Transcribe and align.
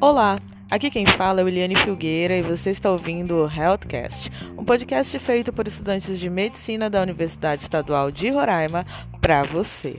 Olá, 0.00 0.40
aqui 0.68 0.90
quem 0.90 1.06
fala 1.06 1.40
é 1.40 1.44
Williane 1.44 1.76
Filgueira 1.76 2.36
e 2.36 2.42
você 2.42 2.70
está 2.70 2.90
ouvindo 2.90 3.36
o 3.36 3.48
Healthcast, 3.48 4.30
um 4.58 4.64
podcast 4.64 5.16
feito 5.20 5.52
por 5.52 5.68
estudantes 5.68 6.18
de 6.18 6.28
medicina 6.28 6.90
da 6.90 7.00
Universidade 7.00 7.62
Estadual 7.62 8.10
de 8.10 8.28
Roraima 8.28 8.84
para 9.20 9.44
você. 9.44 9.98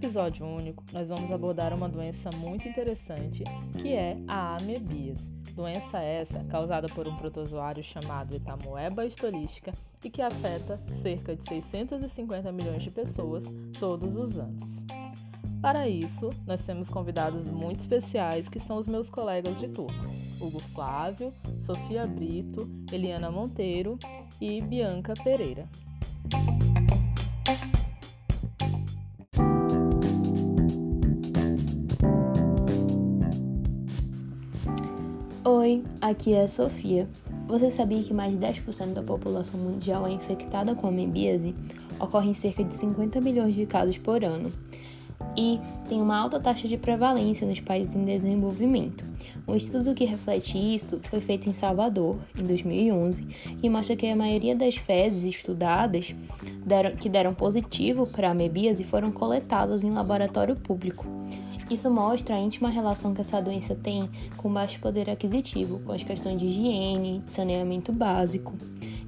Episódio 0.00 0.46
único, 0.46 0.82
nós 0.94 1.10
vamos 1.10 1.30
abordar 1.30 1.74
uma 1.74 1.86
doença 1.86 2.30
muito 2.34 2.66
interessante, 2.66 3.44
que 3.78 3.92
é 3.92 4.16
a 4.26 4.56
amebíase. 4.56 5.28
Doença 5.54 5.98
essa 5.98 6.42
causada 6.44 6.88
por 6.88 7.06
um 7.06 7.14
protozoário 7.16 7.84
chamado 7.84 8.34
Etamoeba 8.34 9.04
estolística 9.04 9.74
e 10.02 10.08
que 10.08 10.22
afeta 10.22 10.80
cerca 11.02 11.36
de 11.36 11.46
650 11.46 12.50
milhões 12.50 12.82
de 12.82 12.90
pessoas 12.90 13.44
todos 13.78 14.16
os 14.16 14.38
anos. 14.38 14.82
Para 15.60 15.86
isso, 15.86 16.30
nós 16.46 16.62
temos 16.62 16.88
convidados 16.88 17.50
muito 17.50 17.80
especiais 17.80 18.48
que 18.48 18.58
são 18.58 18.78
os 18.78 18.86
meus 18.86 19.10
colegas 19.10 19.58
de 19.58 19.68
turma: 19.68 20.08
Hugo 20.40 20.60
Flávio, 20.72 21.30
Sofia 21.66 22.06
Brito, 22.06 22.66
Eliana 22.90 23.30
Monteiro 23.30 23.98
e 24.40 24.62
Bianca 24.62 25.12
Pereira. 25.22 25.68
Oi, 35.70 35.84
aqui 36.00 36.32
é 36.32 36.42
a 36.42 36.48
Sofia. 36.48 37.08
Você 37.46 37.70
sabia 37.70 38.02
que 38.02 38.12
mais 38.12 38.32
de 38.32 38.44
10% 38.44 38.92
da 38.92 39.04
população 39.04 39.60
mundial 39.60 40.04
é 40.04 40.10
infectada 40.10 40.74
com 40.74 40.88
amebíase? 40.88 41.54
Ocorrem 42.00 42.34
cerca 42.34 42.64
de 42.64 42.74
50 42.74 43.20
milhões 43.20 43.54
de 43.54 43.64
casos 43.66 43.96
por 43.96 44.24
ano. 44.24 44.50
E 45.36 45.60
tem 45.88 46.02
uma 46.02 46.18
alta 46.18 46.40
taxa 46.40 46.66
de 46.66 46.76
prevalência 46.76 47.46
nos 47.46 47.60
países 47.60 47.94
em 47.94 48.04
desenvolvimento. 48.04 49.04
Um 49.46 49.54
estudo 49.54 49.94
que 49.94 50.04
reflete 50.04 50.58
isso 50.58 50.98
foi 51.04 51.20
feito 51.20 51.48
em 51.48 51.52
Salvador, 51.52 52.16
em 52.36 52.42
2011, 52.42 53.24
e 53.62 53.70
mostra 53.70 53.94
que 53.94 54.08
a 54.08 54.16
maioria 54.16 54.56
das 54.56 54.74
fezes 54.74 55.22
estudadas 55.22 56.16
deram, 56.66 56.96
que 56.96 57.08
deram 57.08 57.32
positivo 57.32 58.08
para 58.08 58.26
a 58.26 58.32
amebíase 58.32 58.82
foram 58.82 59.12
coletadas 59.12 59.84
em 59.84 59.92
laboratório 59.92 60.56
público. 60.56 61.06
Isso 61.70 61.88
mostra 61.88 62.34
a 62.34 62.38
íntima 62.40 62.68
relação 62.68 63.14
que 63.14 63.20
essa 63.20 63.40
doença 63.40 63.76
tem 63.76 64.10
com 64.36 64.52
baixo 64.52 64.80
poder 64.80 65.08
aquisitivo, 65.08 65.78
com 65.78 65.92
as 65.92 66.02
questões 66.02 66.40
de 66.40 66.46
higiene, 66.46 67.22
de 67.24 67.30
saneamento 67.30 67.92
básico. 67.92 68.54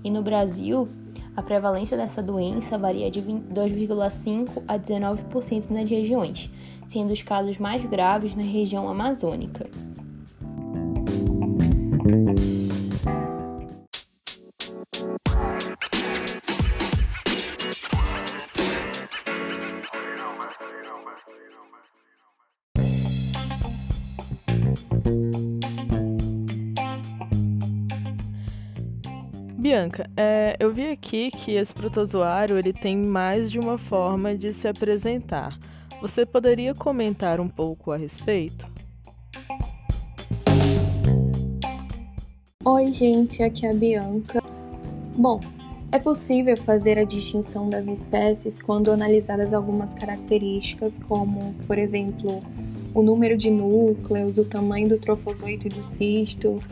E 0.05 0.09
no 0.09 0.23
Brasil, 0.23 0.89
a 1.37 1.43
prevalência 1.43 1.97
dessa 1.97 2.23
doença 2.23 2.79
varia 2.79 3.11
de 3.11 3.21
2,5% 3.21 4.63
a 4.69 4.79
19% 4.79 5.71
nas 5.71 5.91
regiões, 5.91 6.51
sendo 6.89 7.13
os 7.13 7.23
casos 7.23 7.59
mais 7.59 7.85
graves 7.85 8.37
na 8.37 8.45
região 8.45 8.89
amazônica. 8.89 9.69
Bianca, 29.83 30.09
é, 30.17 30.57
eu 30.61 30.73
vi 30.73 30.87
aqui 30.87 31.31
que 31.33 31.53
esse 31.53 31.75
protozoário 31.75 32.57
ele 32.57 32.73
tem 32.73 32.97
mais 32.97 33.51
de 33.51 33.59
uma 33.59 33.77
forma 33.77 34.37
de 34.37 34.53
se 34.53 34.69
apresentar. 34.69 35.59
Você 36.01 36.25
poderia 36.25 36.73
comentar 36.73 37.41
um 37.41 37.49
pouco 37.49 37.91
a 37.91 37.97
respeito? 37.97 38.65
Oi, 42.65 42.93
gente, 42.93 43.43
aqui 43.43 43.67
é 43.67 43.71
a 43.71 43.75
Bianca. 43.75 44.41
Bom, 45.17 45.41
é 45.91 45.99
possível 45.99 46.57
fazer 46.59 46.97
a 46.97 47.05
distinção 47.05 47.69
das 47.69 47.85
espécies 47.87 48.63
quando 48.63 48.93
analisadas 48.93 49.53
algumas 49.53 49.95
características, 49.95 51.01
como, 51.01 51.55
por 51.67 51.77
exemplo, 51.77 52.41
o 52.95 53.03
número 53.03 53.37
de 53.37 53.51
núcleos, 53.51 54.39
o 54.39 54.45
tamanho 54.45 54.91
do 54.91 54.99
trofozoito 54.99 55.67
e 55.67 55.71
do 55.71 55.83
cisto, 55.83 56.63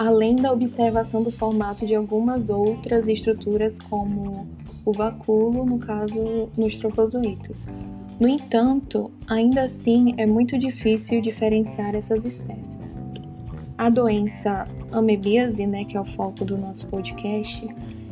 além 0.00 0.34
da 0.34 0.50
observação 0.50 1.22
do 1.22 1.30
formato 1.30 1.86
de 1.86 1.94
algumas 1.94 2.48
outras 2.48 3.06
estruturas, 3.06 3.78
como 3.78 4.48
o 4.82 4.92
vacúolo, 4.94 5.62
no 5.66 5.78
caso, 5.78 6.48
nos 6.56 6.78
trofozoitos. 6.78 7.66
No 8.18 8.26
entanto, 8.26 9.10
ainda 9.26 9.64
assim 9.64 10.14
é 10.16 10.24
muito 10.24 10.58
difícil 10.58 11.20
diferenciar 11.20 11.94
essas 11.94 12.24
espécies. 12.24 12.96
A 13.76 13.90
doença 13.90 14.66
amebíase, 14.90 15.66
né, 15.66 15.84
que 15.84 15.98
é 15.98 16.00
o 16.00 16.06
foco 16.06 16.46
do 16.46 16.56
nosso 16.56 16.86
podcast, 16.86 17.68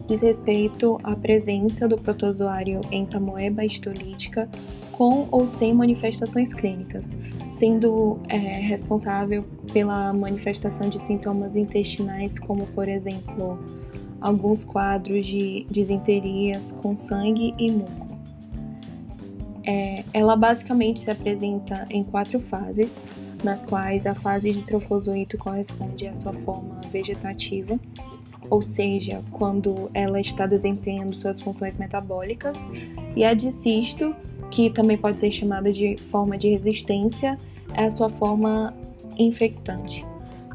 diz 0.09 0.23
respeito 0.23 0.99
à 1.05 1.15
presença 1.15 1.87
do 1.87 1.97
protozoário 1.97 2.81
entamoeba 2.91 3.65
histolítica 3.65 4.49
com 4.91 5.29
ou 5.31 5.47
sem 5.47 5.73
manifestações 5.75 6.53
clínicas, 6.53 7.17
sendo 7.53 8.19
é, 8.29 8.37
responsável 8.39 9.45
pela 9.73 10.13
manifestação 10.13 10.89
de 10.89 11.01
sintomas 11.01 11.55
intestinais, 11.55 12.39
como 12.39 12.67
por 12.69 12.89
exemplo 12.89 13.59
alguns 14.21 14.65
quadros 14.65 15.25
de 15.25 15.67
disenterias 15.71 16.73
com 16.73 16.97
sangue 16.97 17.55
e 17.59 17.71
muco. 17.71 18.09
É, 19.65 20.03
ela 20.15 20.35
basicamente 20.35 21.01
se 21.01 21.11
apresenta 21.11 21.87
em 21.91 22.03
quatro 22.03 22.41
fases, 22.41 22.99
nas 23.45 23.63
quais 23.63 24.07
a 24.07 24.15
fase 24.15 24.51
de 24.51 24.63
trofozoito 24.63 25.37
corresponde 25.39 26.09
à 26.09 26.17
sua 26.17 26.33
forma 26.33 26.81
vegetativa, 26.91 27.79
ou 28.51 28.63
seja, 28.63 29.23
quando 29.31 29.91
ela 29.93 30.21
está 30.21 30.47
desempenhando 30.47 31.15
suas 31.17 31.41
funções 31.41 31.77
metabólicas, 31.77 32.57
e 33.15 33.25
a 33.25 33.35
de 33.35 33.53
cisto, 33.53 34.15
que 34.51 34.71
também 34.71 34.97
pode 34.97 35.21
ser 35.21 35.31
chamada 35.31 35.73
de 35.73 35.97
forma 36.11 36.39
de 36.39 36.51
resistência, 36.51 37.37
é 37.75 37.85
a 37.85 37.91
sua 37.91 38.09
forma 38.09 38.75
infectante. 39.19 40.05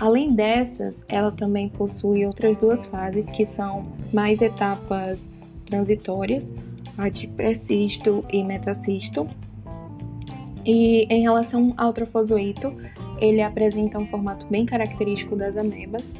Além 0.01 0.33
dessas, 0.33 1.05
ela 1.07 1.31
também 1.31 1.69
possui 1.69 2.25
outras 2.25 2.57
duas 2.57 2.85
fases 2.85 3.29
que 3.29 3.45
são 3.45 3.85
mais 4.11 4.41
etapas 4.41 5.29
transitórias, 5.66 6.51
a 6.97 7.09
de 7.09 7.27
pré-cisto 7.27 8.23
e 8.31 8.43
metacisto. 8.43 9.27
E 10.66 11.05
em 11.09 11.22
relação 11.22 11.73
ao 11.77 11.93
trofozoito, 11.93 12.75
ele 13.19 13.41
apresenta 13.41 13.99
um 13.99 14.07
formato 14.07 14.45
bem 14.47 14.66
característico 14.66 15.35
das 15.35 15.55
amebas, 15.57 16.13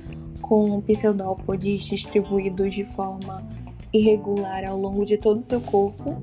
com 0.53 0.80
pseudópodes 0.81 1.84
distribuídos 1.84 2.75
de 2.75 2.84
forma 2.84 3.44
irregular 3.91 4.69
ao 4.69 4.80
longo 4.80 5.03
de 5.03 5.18
todo 5.18 5.40
o 5.40 5.41
seu 5.41 5.59
corpo 5.59 6.22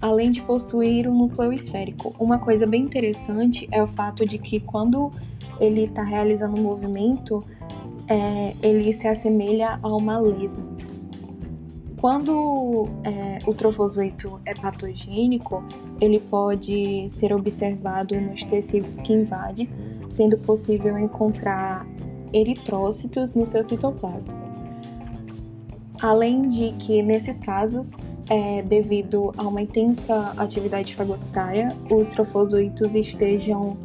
além 0.00 0.30
de 0.30 0.40
possuir 0.42 1.08
um 1.08 1.18
núcleo 1.18 1.52
esférico. 1.52 2.14
Uma 2.20 2.38
coisa 2.38 2.64
bem 2.64 2.82
interessante 2.82 3.68
é 3.72 3.82
o 3.82 3.88
fato 3.88 4.24
de 4.24 4.38
que 4.38 4.60
quando 4.60 5.10
ele 5.58 5.86
está 5.86 6.04
realizando 6.04 6.60
um 6.60 6.62
movimento, 6.62 7.42
é, 8.06 8.54
ele 8.62 8.94
se 8.94 9.08
assemelha 9.08 9.80
a 9.82 9.88
uma 9.88 10.18
lesma. 10.20 10.64
Quando 12.00 12.88
é, 13.02 13.40
o 13.44 13.52
trofozoito 13.52 14.40
é 14.46 14.54
patogênico, 14.54 15.64
ele 16.00 16.20
pode 16.20 17.08
ser 17.10 17.32
observado 17.32 18.20
nos 18.20 18.44
tecidos 18.44 19.00
que 19.00 19.12
invade, 19.12 19.68
sendo 20.08 20.38
possível 20.38 20.96
encontrar 20.96 21.84
eritrócitos 22.32 23.34
no 23.34 23.46
seu 23.46 23.62
citoplasma. 23.62 24.34
Além 26.00 26.48
de 26.48 26.72
que, 26.72 27.02
nesses 27.02 27.40
casos, 27.40 27.90
é, 28.30 28.62
devido 28.62 29.32
a 29.36 29.42
uma 29.42 29.62
intensa 29.62 30.32
atividade 30.36 30.94
fagocitária, 30.94 31.76
os 31.90 32.08
trofozoitos 32.08 32.94
estejam 32.94 33.76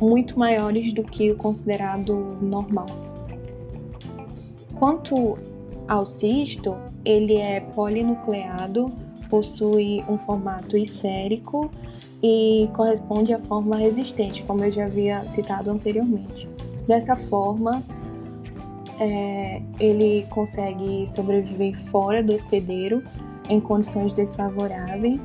muito 0.00 0.38
maiores 0.38 0.92
do 0.92 1.02
que 1.02 1.30
o 1.30 1.36
considerado 1.36 2.14
normal. 2.40 2.86
Quanto 4.74 5.38
ao 5.86 6.06
cisto, 6.06 6.76
ele 7.04 7.36
é 7.36 7.60
polinucleado, 7.60 8.90
possui 9.28 10.02
um 10.08 10.16
formato 10.16 10.76
esférico 10.76 11.70
e 12.22 12.68
corresponde 12.74 13.34
à 13.34 13.38
forma 13.38 13.76
resistente, 13.76 14.42
como 14.44 14.64
eu 14.64 14.72
já 14.72 14.86
havia 14.86 15.26
citado 15.26 15.70
anteriormente. 15.70 16.48
Dessa 16.86 17.16
forma, 17.16 17.82
é, 18.98 19.62
ele 19.80 20.26
consegue 20.30 21.06
sobreviver 21.08 21.78
fora 21.86 22.22
do 22.22 22.34
hospedeiro 22.34 23.02
em 23.48 23.60
condições 23.60 24.12
desfavoráveis 24.12 25.20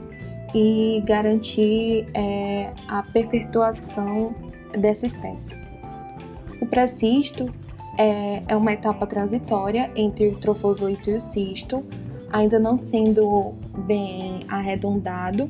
e 0.53 1.01
garantir 1.05 2.07
é, 2.13 2.71
a 2.87 3.03
perpetuação 3.03 4.33
dessa 4.71 5.05
espécie. 5.05 5.55
O 6.61 6.65
pré-cisto 6.65 7.53
é, 7.97 8.41
é 8.47 8.55
uma 8.55 8.73
etapa 8.73 9.05
transitória 9.05 9.91
entre 9.95 10.27
o 10.29 10.35
trofozoito 10.35 11.09
e 11.09 11.15
o 11.15 11.21
cisto, 11.21 11.83
ainda 12.31 12.59
não 12.59 12.77
sendo 12.77 13.53
bem 13.85 14.39
arredondado 14.47 15.49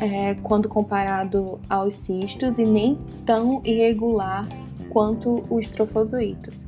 é, 0.00 0.34
quando 0.42 0.68
comparado 0.68 1.60
aos 1.68 1.94
cistos 1.94 2.58
e 2.58 2.64
nem 2.64 2.98
tão 3.24 3.60
irregular 3.64 4.46
quanto 4.94 5.44
os 5.50 5.68
trofozoitos. 5.68 6.64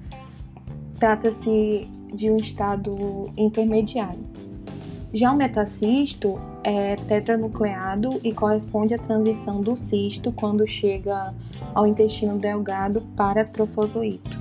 Trata-se 0.99 1.89
de 2.13 2.29
um 2.29 2.37
estado 2.37 3.31
intermediário. 3.37 4.19
Já 5.15 5.31
o 5.31 5.37
metacisto 5.37 6.37
é 6.65 6.97
tetranucleado 6.97 8.21
e 8.25 8.33
corresponde 8.33 8.95
à 8.95 8.99
transição 8.99 9.61
do 9.61 9.77
cisto 9.77 10.33
quando 10.33 10.67
chega 10.67 11.33
ao 11.73 11.87
intestino 11.87 12.37
delgado 12.37 13.01
para 13.17 13.45
trofozoito. 13.45 14.41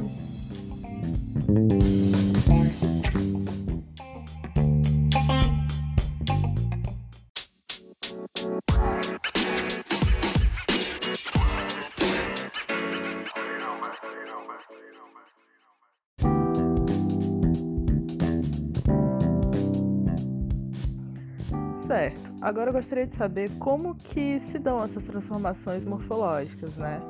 Agora 22.46 22.70
eu 22.70 22.74
gostaria 22.74 23.08
de 23.08 23.16
saber 23.16 23.50
como 23.58 23.96
que 23.96 24.40
se 24.52 24.60
dão 24.60 24.84
essas 24.84 25.04
transformações 25.06 25.84
morfológicas, 25.84 26.78
né? 26.78 27.02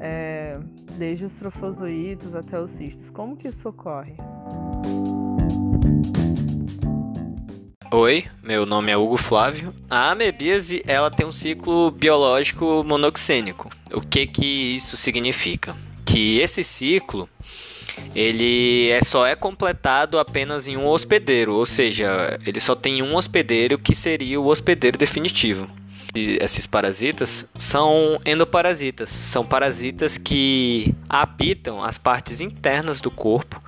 É, 0.00 0.58
desde 0.94 1.26
os 1.26 1.32
trofozoítos 1.34 2.34
até 2.34 2.60
os 2.60 2.68
cistos. 2.72 3.08
Como 3.10 3.36
que 3.36 3.46
isso 3.46 3.68
ocorre? 3.68 4.14
Oi, 7.92 8.24
meu 8.42 8.66
nome 8.66 8.90
é 8.90 8.96
Hugo 8.96 9.16
Flávio. 9.16 9.72
A 9.88 10.10
amebíase 10.10 10.82
ela 10.88 11.08
tem 11.08 11.24
um 11.24 11.30
ciclo 11.30 11.92
biológico 11.92 12.82
monoxênico. 12.82 13.70
O 13.92 14.00
que 14.00 14.26
que 14.26 14.74
isso 14.74 14.96
significa? 14.96 15.76
Que 16.04 16.40
esse 16.40 16.64
ciclo 16.64 17.28
ele 18.14 18.90
é, 18.90 19.02
só 19.02 19.26
é 19.26 19.34
completado 19.34 20.18
apenas 20.18 20.68
em 20.68 20.76
um 20.76 20.86
hospedeiro, 20.86 21.54
ou 21.54 21.66
seja, 21.66 22.38
ele 22.44 22.60
só 22.60 22.74
tem 22.74 23.02
um 23.02 23.14
hospedeiro 23.14 23.78
que 23.78 23.94
seria 23.94 24.40
o 24.40 24.46
hospedeiro 24.46 24.98
definitivo. 24.98 25.68
E 26.14 26.38
esses 26.40 26.66
parasitas 26.66 27.48
são 27.58 28.18
endoparasitas, 28.24 29.10
são 29.10 29.44
parasitas 29.44 30.16
que 30.16 30.94
habitam 31.08 31.84
as 31.84 31.98
partes 31.98 32.40
internas 32.40 33.00
do 33.00 33.10
corpo, 33.10 33.62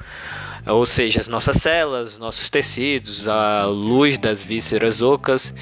ou 0.67 0.87
seja, 0.87 1.21
as 1.21 1.29
nossas 1.29 1.57
células, 1.57 2.19
nossos 2.19 2.49
tecidos, 2.49 3.29
a 3.29 3.67
luz 3.67 4.19
das 4.19 4.43
vísceras 4.43 5.03
ocas 5.03 5.55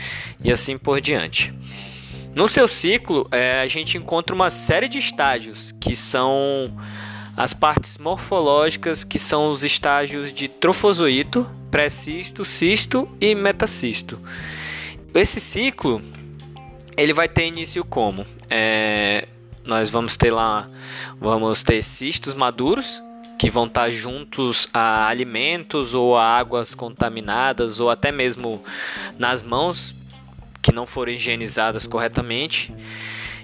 e 0.42 0.50
assim 0.50 0.78
por 0.78 1.00
diante. 1.00 1.52
No 2.34 2.46
seu 2.46 2.68
ciclo, 2.68 3.26
é, 3.32 3.60
a 3.60 3.66
gente 3.66 3.98
encontra 3.98 4.34
uma 4.34 4.50
série 4.50 4.88
de 4.88 4.98
estágios 4.98 5.74
que 5.80 5.96
são 5.96 6.70
as 7.38 7.54
partes 7.54 7.96
morfológicas, 7.98 9.04
que 9.04 9.16
são 9.16 9.48
os 9.48 9.62
estágios 9.62 10.32
de 10.32 10.48
trofozoito, 10.48 11.46
pré-cisto, 11.70 12.44
cisto 12.44 13.08
e 13.20 13.32
metacisto. 13.32 14.18
Esse 15.14 15.38
ciclo 15.38 16.02
ele 16.96 17.12
vai 17.12 17.28
ter 17.28 17.46
início 17.46 17.84
como? 17.84 18.26
É, 18.50 19.28
nós 19.64 19.88
vamos 19.88 20.16
ter 20.16 20.32
lá, 20.32 20.66
vamos 21.20 21.62
ter 21.62 21.80
cistos 21.80 22.34
maduros, 22.34 23.00
que 23.38 23.48
vão 23.48 23.66
estar 23.66 23.88
juntos 23.92 24.68
a 24.74 25.06
alimentos 25.06 25.94
ou 25.94 26.16
a 26.16 26.24
águas 26.24 26.74
contaminadas 26.74 27.78
ou 27.78 27.88
até 27.88 28.10
mesmo 28.10 28.64
nas 29.16 29.44
mãos 29.44 29.94
que 30.60 30.72
não 30.72 30.88
forem 30.88 31.14
higienizadas 31.14 31.86
corretamente. 31.86 32.74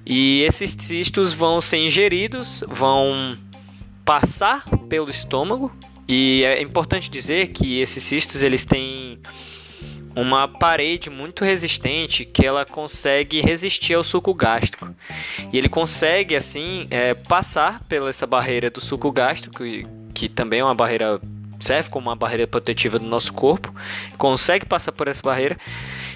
E 0.04 0.42
esses 0.42 0.76
cistos 0.76 1.32
vão 1.32 1.60
ser 1.60 1.78
ingeridos, 1.78 2.64
vão 2.66 3.38
passar 4.04 4.64
pelo 4.88 5.10
estômago 5.10 5.72
e 6.06 6.42
é 6.44 6.60
importante 6.60 7.10
dizer 7.10 7.48
que 7.48 7.80
esses 7.80 8.02
cistos 8.02 8.42
eles 8.42 8.64
têm 8.64 9.18
uma 10.14 10.46
parede 10.46 11.10
muito 11.10 11.44
resistente 11.44 12.24
que 12.24 12.46
ela 12.46 12.64
consegue 12.64 13.40
resistir 13.40 13.94
ao 13.94 14.04
suco 14.04 14.32
gástrico. 14.32 14.94
E 15.52 15.58
ele 15.58 15.68
consegue 15.68 16.36
assim 16.36 16.86
é, 16.90 17.14
passar 17.14 17.82
pela 17.88 18.10
essa 18.10 18.26
barreira 18.26 18.70
do 18.70 18.80
suco 18.80 19.10
gástrico 19.10 19.58
que, 19.58 19.86
que 20.14 20.28
também 20.28 20.60
é 20.60 20.64
uma 20.64 20.74
barreira 20.74 21.20
serve 21.60 21.88
como 21.88 22.10
uma 22.10 22.16
barreira 22.16 22.46
protetiva 22.46 22.98
do 22.98 23.06
nosso 23.06 23.32
corpo 23.32 23.72
consegue 24.18 24.66
passar 24.66 24.92
por 24.92 25.08
essa 25.08 25.22
barreira 25.22 25.56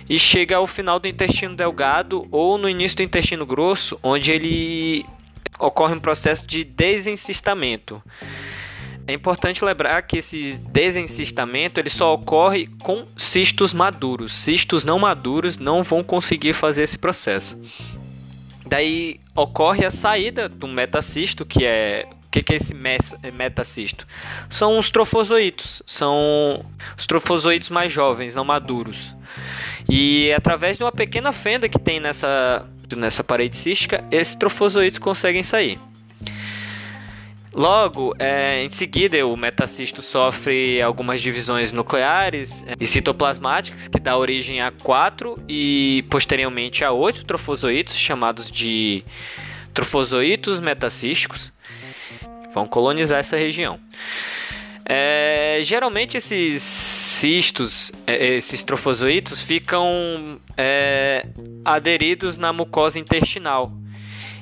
e 0.08 0.18
chega 0.18 0.56
ao 0.56 0.66
final 0.66 0.98
do 0.98 1.08
intestino 1.08 1.54
delgado 1.54 2.26
ou 2.30 2.58
no 2.58 2.68
início 2.68 2.98
do 2.98 3.02
intestino 3.02 3.46
grosso 3.46 3.98
onde 4.02 4.30
ele 4.30 5.06
ocorre 5.58 5.94
um 5.94 6.00
processo 6.00 6.46
de 6.46 6.64
desencistamento. 6.64 8.02
É 9.06 9.14
importante 9.14 9.64
lembrar 9.64 10.02
que 10.02 10.18
esse 10.18 10.58
desencistamento 10.58 11.80
ele 11.80 11.88
só 11.88 12.12
ocorre 12.12 12.66
com 12.82 13.06
cistos 13.16 13.72
maduros. 13.72 14.32
Cistos 14.32 14.84
não 14.84 14.98
maduros 14.98 15.56
não 15.56 15.82
vão 15.82 16.04
conseguir 16.04 16.52
fazer 16.52 16.82
esse 16.82 16.98
processo. 16.98 17.58
Daí 18.66 19.18
ocorre 19.34 19.86
a 19.86 19.90
saída 19.90 20.46
do 20.46 20.68
metacisto, 20.68 21.46
que 21.46 21.64
é 21.64 22.06
o 22.28 22.30
que, 22.30 22.52
é 22.52 22.56
esse 22.56 22.74
metacisto? 22.74 24.06
São 24.50 24.78
os 24.78 24.90
trofozoitos, 24.90 25.82
são 25.86 26.62
os 26.94 27.06
trofozoitos 27.06 27.70
mais 27.70 27.90
jovens, 27.90 28.34
não 28.34 28.44
maduros. 28.44 29.16
E 29.88 30.30
através 30.34 30.76
de 30.76 30.84
uma 30.84 30.92
pequena 30.92 31.32
fenda 31.32 31.70
que 31.70 31.78
tem 31.78 31.98
nessa 31.98 32.66
nessa 32.96 33.24
parede 33.24 33.56
cística, 33.56 34.04
esses 34.10 34.34
trofozoitos 34.34 34.98
conseguem 34.98 35.42
sair. 35.42 35.78
Logo, 37.52 38.14
é, 38.18 38.62
em 38.62 38.68
seguida, 38.68 39.26
o 39.26 39.36
metacisto 39.36 40.00
sofre 40.00 40.80
algumas 40.80 41.20
divisões 41.20 41.72
nucleares 41.72 42.62
é, 42.62 42.74
e 42.78 42.86
citoplasmáticas, 42.86 43.88
que 43.88 43.98
dá 43.98 44.16
origem 44.16 44.60
a 44.60 44.70
quatro 44.70 45.36
e 45.48 46.04
posteriormente 46.08 46.84
a 46.84 46.92
oito 46.92 47.24
trofozoitos, 47.24 47.96
chamados 47.96 48.50
de 48.50 49.02
trofozoitos 49.74 50.60
metacísticos, 50.60 51.52
vão 52.54 52.66
colonizar 52.66 53.18
essa 53.18 53.36
região. 53.36 53.80
É, 54.90 55.60
geralmente 55.64 56.16
esses 56.16 56.62
cistos, 56.62 57.92
é, 58.06 58.36
esses 58.36 58.64
trofozoitos, 58.64 59.42
ficam 59.42 60.40
é, 60.56 61.26
aderidos 61.62 62.38
na 62.38 62.54
mucosa 62.54 62.98
intestinal. 62.98 63.70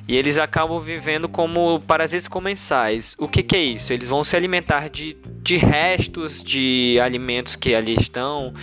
E 0.07 0.15
eles 0.15 0.37
acabam 0.37 0.79
vivendo 0.79 1.27
como 1.27 1.81
parasitas 1.81 2.29
comensais. 2.29 3.13
O 3.19 3.27
que, 3.27 3.43
que 3.43 3.57
é 3.57 3.61
isso? 3.61 3.91
Eles 3.91 4.07
vão 4.07 4.23
se 4.23 4.37
alimentar 4.37 4.89
de, 4.89 5.17
de 5.43 5.57
restos 5.57 6.41
de 6.41 6.97
alimentos 7.01 7.57
que 7.57 7.75
ali 7.75 7.93
estão, 7.99 8.53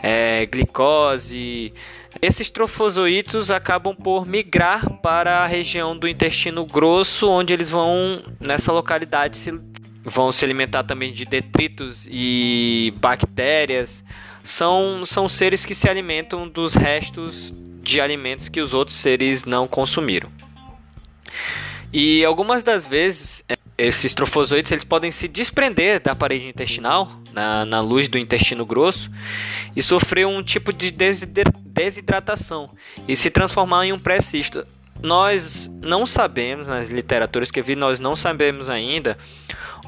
é, 0.00 0.46
glicose. 0.46 1.74
Esses 2.22 2.48
trofozoitos 2.48 3.50
acabam 3.50 3.92
por 3.92 4.24
migrar 4.24 4.88
para 5.00 5.42
a 5.42 5.46
região 5.48 5.98
do 5.98 6.06
intestino 6.06 6.64
grosso, 6.64 7.28
onde 7.28 7.52
eles 7.52 7.68
vão, 7.68 8.22
nessa 8.38 8.72
localidade, 8.72 9.36
se 9.36 9.50
vão 10.04 10.30
se 10.30 10.44
alimentar 10.44 10.84
também 10.84 11.12
de 11.12 11.24
detritos 11.24 12.06
e 12.10 12.92
bactérias. 12.98 14.04
São, 14.42 15.04
são 15.06 15.26
seres 15.26 15.64
que 15.64 15.74
se 15.74 15.88
alimentam 15.88 16.46
dos 16.46 16.74
restos 16.74 17.52
de 17.82 18.00
alimentos 18.00 18.48
que 18.48 18.60
os 18.60 18.74
outros 18.74 18.96
seres 18.96 19.44
não 19.44 19.66
consumiram. 19.66 20.30
E 21.92 22.24
algumas 22.24 22.62
das 22.62 22.86
vezes 22.86 23.44
é, 23.48 23.56
esses 23.78 24.12
trofozoitos 24.12 24.72
eles 24.72 24.84
podem 24.84 25.10
se 25.10 25.28
desprender 25.28 26.00
da 26.00 26.14
parede 26.14 26.46
intestinal, 26.46 27.10
na, 27.32 27.64
na 27.64 27.80
luz 27.80 28.08
do 28.08 28.18
intestino 28.18 28.66
grosso, 28.66 29.10
e 29.76 29.82
sofrer 29.82 30.26
um 30.26 30.42
tipo 30.42 30.72
de 30.72 30.90
desidratação 30.90 32.68
e 33.06 33.14
se 33.14 33.30
transformar 33.30 33.86
em 33.86 33.92
um 33.92 33.98
pré-cisto. 33.98 34.66
Nós 35.02 35.70
não 35.82 36.06
sabemos, 36.06 36.66
nas 36.66 36.88
literaturas 36.88 37.50
que 37.50 37.60
eu 37.60 37.64
vi, 37.64 37.76
nós 37.76 38.00
não 38.00 38.16
sabemos 38.16 38.68
ainda 38.68 39.18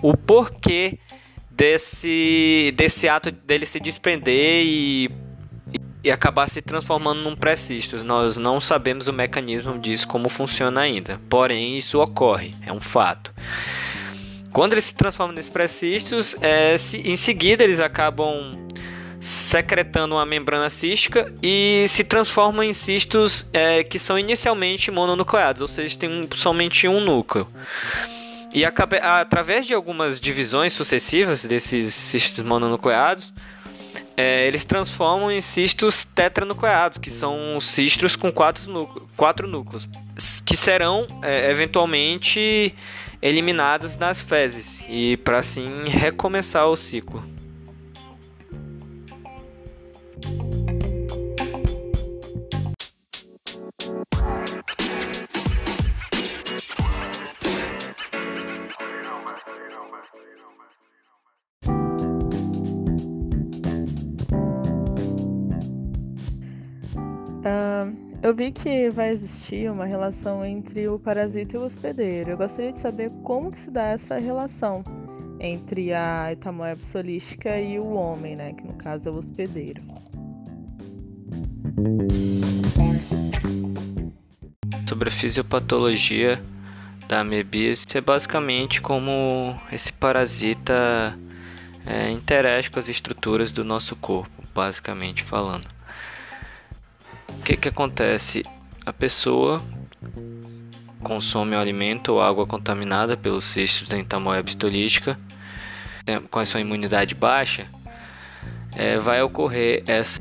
o 0.02 0.16
porquê 0.16 0.98
desse, 1.50 2.72
desse 2.76 3.08
ato 3.08 3.30
dele 3.30 3.66
se 3.66 3.80
desprender 3.80 4.64
e, 4.64 5.10
e 6.04 6.10
acabar 6.10 6.48
se 6.48 6.60
transformando 6.60 7.22
num 7.22 7.34
pré-cisto. 7.34 8.04
Nós 8.04 8.36
não 8.36 8.60
sabemos 8.60 9.08
o 9.08 9.12
mecanismo 9.12 9.78
disso, 9.78 10.06
como 10.06 10.28
funciona 10.28 10.82
ainda. 10.82 11.20
Porém, 11.28 11.76
isso 11.76 12.00
ocorre, 12.00 12.54
é 12.66 12.72
um 12.72 12.80
fato. 12.80 13.32
Quando 14.52 14.72
eles 14.72 14.84
se 14.84 14.94
transformam 14.94 15.34
nesses 15.34 15.50
pré-cistos, 15.50 16.36
é, 16.40 16.76
se, 16.78 16.98
em 16.98 17.16
seguida 17.16 17.64
eles 17.64 17.80
acabam 17.80 18.66
secretando 19.20 20.14
uma 20.14 20.26
membrana 20.26 20.70
cística 20.70 21.32
e 21.42 21.84
se 21.88 22.04
transformam 22.04 22.62
em 22.62 22.72
cistos 22.72 23.46
é, 23.52 23.82
que 23.82 23.98
são 23.98 24.18
inicialmente 24.18 24.90
mononucleados, 24.90 25.62
ou 25.62 25.68
seja, 25.68 25.98
tem 25.98 26.08
um, 26.08 26.28
somente 26.34 26.86
um 26.86 27.00
núcleo. 27.00 27.48
E 28.56 28.64
através 28.64 29.66
de 29.66 29.74
algumas 29.74 30.18
divisões 30.18 30.72
sucessivas 30.72 31.44
desses 31.44 31.92
cistos 31.92 32.42
mononucleados, 32.42 33.34
é, 34.16 34.46
eles 34.46 34.64
transformam 34.64 35.30
em 35.30 35.42
cistos 35.42 36.06
tetranucleados, 36.06 36.96
que 36.96 37.10
são 37.10 37.60
cistos 37.60 38.16
com 38.16 38.32
quatro, 38.32 38.72
núcleos, 38.72 39.12
quatro 39.14 39.46
núcleos, 39.46 39.86
que 40.46 40.56
serão 40.56 41.06
é, 41.20 41.50
eventualmente 41.50 42.74
eliminados 43.20 43.98
nas 43.98 44.22
fezes 44.22 44.82
e 44.88 45.18
para 45.18 45.40
assim 45.40 45.86
recomeçar 45.86 46.66
o 46.66 46.76
ciclo. 46.76 47.22
Eu 68.26 68.34
vi 68.34 68.50
que 68.50 68.90
vai 68.90 69.10
existir 69.10 69.70
uma 69.70 69.84
relação 69.84 70.44
entre 70.44 70.88
o 70.88 70.98
parasita 70.98 71.54
e 71.54 71.60
o 71.60 71.64
hospedeiro. 71.64 72.30
Eu 72.30 72.36
gostaria 72.36 72.72
de 72.72 72.78
saber 72.80 73.08
como 73.22 73.52
que 73.52 73.60
se 73.60 73.70
dá 73.70 73.84
essa 73.84 74.18
relação 74.18 74.82
entre 75.38 75.94
a 75.94 76.32
etamoeba 76.32 76.80
solística 76.90 77.56
e 77.60 77.78
o 77.78 77.92
homem, 77.92 78.34
né, 78.34 78.52
que 78.52 78.64
no 78.64 78.72
caso 78.72 79.08
é 79.08 79.12
o 79.12 79.14
hospedeiro. 79.14 79.80
Sobre 84.88 85.08
a 85.08 85.12
fisiopatologia 85.12 86.42
da 87.06 87.20
amebíase, 87.20 87.86
é 87.94 88.00
basicamente 88.00 88.82
como 88.82 89.54
esse 89.70 89.92
parasita 89.92 91.16
é, 91.86 92.10
interage 92.10 92.72
com 92.72 92.80
as 92.80 92.88
estruturas 92.88 93.52
do 93.52 93.62
nosso 93.62 93.94
corpo, 93.94 94.42
basicamente 94.52 95.22
falando 95.22 95.75
que 97.46 97.56
que 97.56 97.68
acontece? 97.68 98.42
A 98.84 98.92
pessoa 98.92 99.62
consome 101.00 101.54
alimento 101.54 102.14
ou 102.14 102.20
água 102.20 102.44
contaminada 102.44 103.16
pelos 103.16 103.44
cistos 103.44 103.88
da 103.88 103.96
entamoeba 103.96 104.48
histolítica 104.48 105.16
com 106.28 106.40
a 106.40 106.44
sua 106.44 106.60
imunidade 106.60 107.14
baixa, 107.14 107.68
é, 108.74 108.98
vai 108.98 109.22
ocorrer 109.22 109.84
essa, 109.86 110.20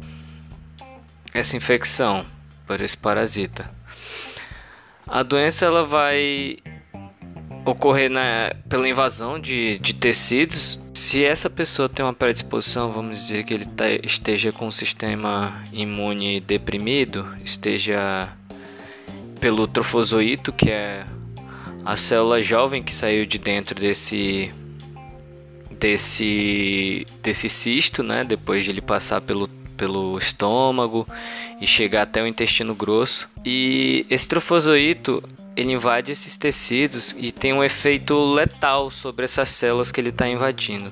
essa 1.34 1.58
infecção 1.58 2.24
por 2.68 2.80
esse 2.80 2.96
parasita. 2.96 3.72
A 5.08 5.24
doença 5.24 5.66
ela 5.66 5.84
vai 5.84 6.58
ocorrer 7.66 8.10
na, 8.10 8.54
pela 8.70 8.88
invasão 8.88 9.40
de, 9.40 9.80
de 9.80 9.94
tecidos. 9.94 10.80
Se 10.94 11.26
essa 11.26 11.50
pessoa 11.50 11.90
tem 11.90 12.06
uma 12.06 12.14
predisposição, 12.14 12.92
vamos 12.92 13.20
dizer 13.20 13.44
que 13.44 13.54
ele 13.54 13.66
tá, 13.66 13.90
esteja 13.90 14.52
com 14.52 14.68
o 14.68 14.72
sistema 14.72 15.64
imune 15.74 16.40
deprimido, 16.40 17.28
esteja 17.44 18.30
pelo 19.40 19.68
trofozoito, 19.68 20.54
que 20.54 20.70
é 20.70 21.06
a 21.84 21.96
célula 21.96 22.42
jovem 22.42 22.82
que 22.82 22.94
saiu 22.94 23.26
de 23.26 23.38
dentro 23.38 23.80
desse 23.80 24.52
desse 25.80 27.06
desse 27.22 27.50
cisto, 27.50 28.02
né, 28.02 28.24
depois 28.24 28.64
de 28.64 28.72
ele 28.72 28.82
passar 28.82 29.22
pelo 29.22 29.48
pelo 29.76 30.18
estômago 30.18 31.08
e 31.62 31.68
chegar 31.68 32.04
até 32.04 32.22
o 32.22 32.28
intestino 32.28 32.74
grosso. 32.74 33.30
E 33.46 34.06
esse 34.10 34.28
trofozoito 34.28 35.24
ele 35.56 35.72
invade 35.72 36.12
esses 36.12 36.36
tecidos 36.36 37.16
e 37.18 37.32
tem 37.32 37.54
um 37.54 37.64
efeito 37.64 38.34
letal 38.34 38.92
sobre 38.92 39.26
essas 39.26 39.50
células 39.50 39.92
que 39.92 40.02
ele 40.02 40.10
está 40.10 40.28
invadindo. 40.28 40.92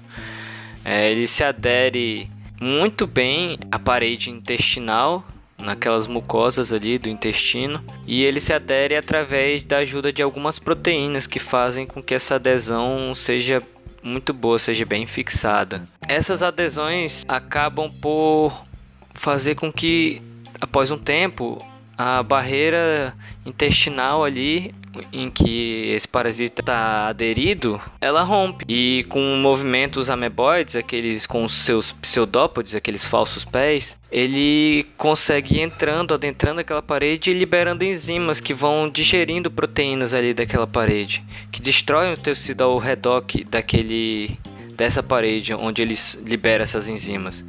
É, 0.85 1.11
ele 1.11 1.27
se 1.27 1.43
adere 1.43 2.29
muito 2.59 3.05
bem 3.05 3.57
à 3.71 3.77
parede 3.77 4.29
intestinal, 4.29 5.25
naquelas 5.57 6.07
mucosas 6.07 6.71
ali 6.71 6.97
do 6.97 7.09
intestino, 7.09 7.83
e 8.05 8.23
ele 8.23 8.39
se 8.39 8.53
adere 8.53 8.95
através 8.95 9.63
da 9.63 9.77
ajuda 9.77 10.11
de 10.11 10.21
algumas 10.21 10.59
proteínas 10.59 11.27
que 11.27 11.39
fazem 11.39 11.85
com 11.85 12.01
que 12.01 12.13
essa 12.13 12.35
adesão 12.35 13.13
seja 13.13 13.61
muito 14.01 14.33
boa, 14.33 14.59
seja 14.59 14.85
bem 14.85 15.05
fixada. 15.05 15.83
Essas 16.07 16.43
adesões 16.43 17.23
acabam 17.27 17.89
por 17.89 18.65
fazer 19.13 19.55
com 19.55 19.71
que, 19.71 20.21
após 20.59 20.91
um 20.91 20.97
tempo, 20.97 21.63
a 21.97 22.23
barreira 22.23 23.13
intestinal 23.45 24.23
ali 24.23 24.73
em 25.11 25.29
que 25.29 25.91
esse 25.95 26.07
parasita 26.07 26.61
está 26.61 27.07
aderido, 27.07 27.81
ela 27.99 28.23
rompe. 28.23 28.65
E 28.67 29.03
com 29.09 29.19
movimentos 29.37 30.09
ameboides, 30.09 30.75
aqueles 30.75 31.25
com 31.25 31.47
seus 31.49 31.91
pseudópodes, 31.93 32.75
aqueles 32.75 33.05
falsos 33.05 33.43
pés, 33.43 33.97
ele 34.11 34.85
consegue 34.97 35.55
ir 35.55 35.61
entrando, 35.61 36.13
adentrando 36.13 36.61
aquela 36.61 36.81
parede 36.81 37.31
e 37.31 37.33
liberando 37.33 37.83
enzimas 37.83 38.39
que 38.39 38.53
vão 38.53 38.89
digerindo 38.89 39.49
proteínas 39.49 40.13
ali 40.13 40.33
daquela 40.33 40.67
parede, 40.67 41.23
que 41.51 41.61
destroem 41.61 42.13
o 42.13 42.17
tecido 42.17 42.63
ao 42.63 42.77
redor 42.77 43.23
daquele 43.49 44.37
dessa 44.75 45.03
parede 45.03 45.53
onde 45.53 45.83
ele 45.83 45.95
libera 46.25 46.63
essas 46.63 46.89
enzimas. 46.89 47.43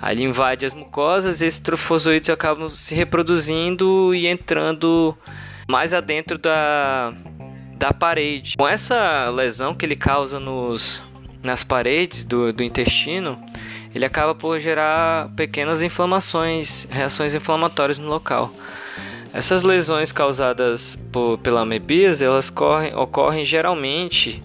Ali 0.00 0.22
invade 0.22 0.64
as 0.64 0.72
mucosas 0.72 1.40
e 1.40 1.46
esses 1.46 1.60
trofozoides 1.60 2.30
acabam 2.30 2.68
se 2.68 2.94
reproduzindo 2.94 4.14
e 4.14 4.26
entrando 4.26 5.16
mais 5.68 5.92
adentro 5.92 6.38
da, 6.38 7.12
da 7.76 7.92
parede. 7.92 8.56
Com 8.56 8.66
essa 8.66 9.28
lesão 9.30 9.74
que 9.74 9.84
ele 9.84 9.96
causa 9.96 10.40
nos, 10.40 11.04
nas 11.42 11.62
paredes 11.62 12.24
do, 12.24 12.52
do 12.52 12.62
intestino, 12.62 13.38
ele 13.94 14.04
acaba 14.04 14.34
por 14.34 14.58
gerar 14.58 15.28
pequenas 15.36 15.82
inflamações, 15.82 16.86
reações 16.90 17.34
inflamatórias 17.34 17.98
no 17.98 18.08
local. 18.08 18.52
Essas 19.32 19.62
lesões 19.62 20.10
causadas 20.10 20.96
por, 21.12 21.38
pela 21.38 21.60
amebíase, 21.60 22.24
elas 22.24 22.50
correm, 22.50 22.94
ocorrem 22.94 23.44
geralmente 23.44 24.42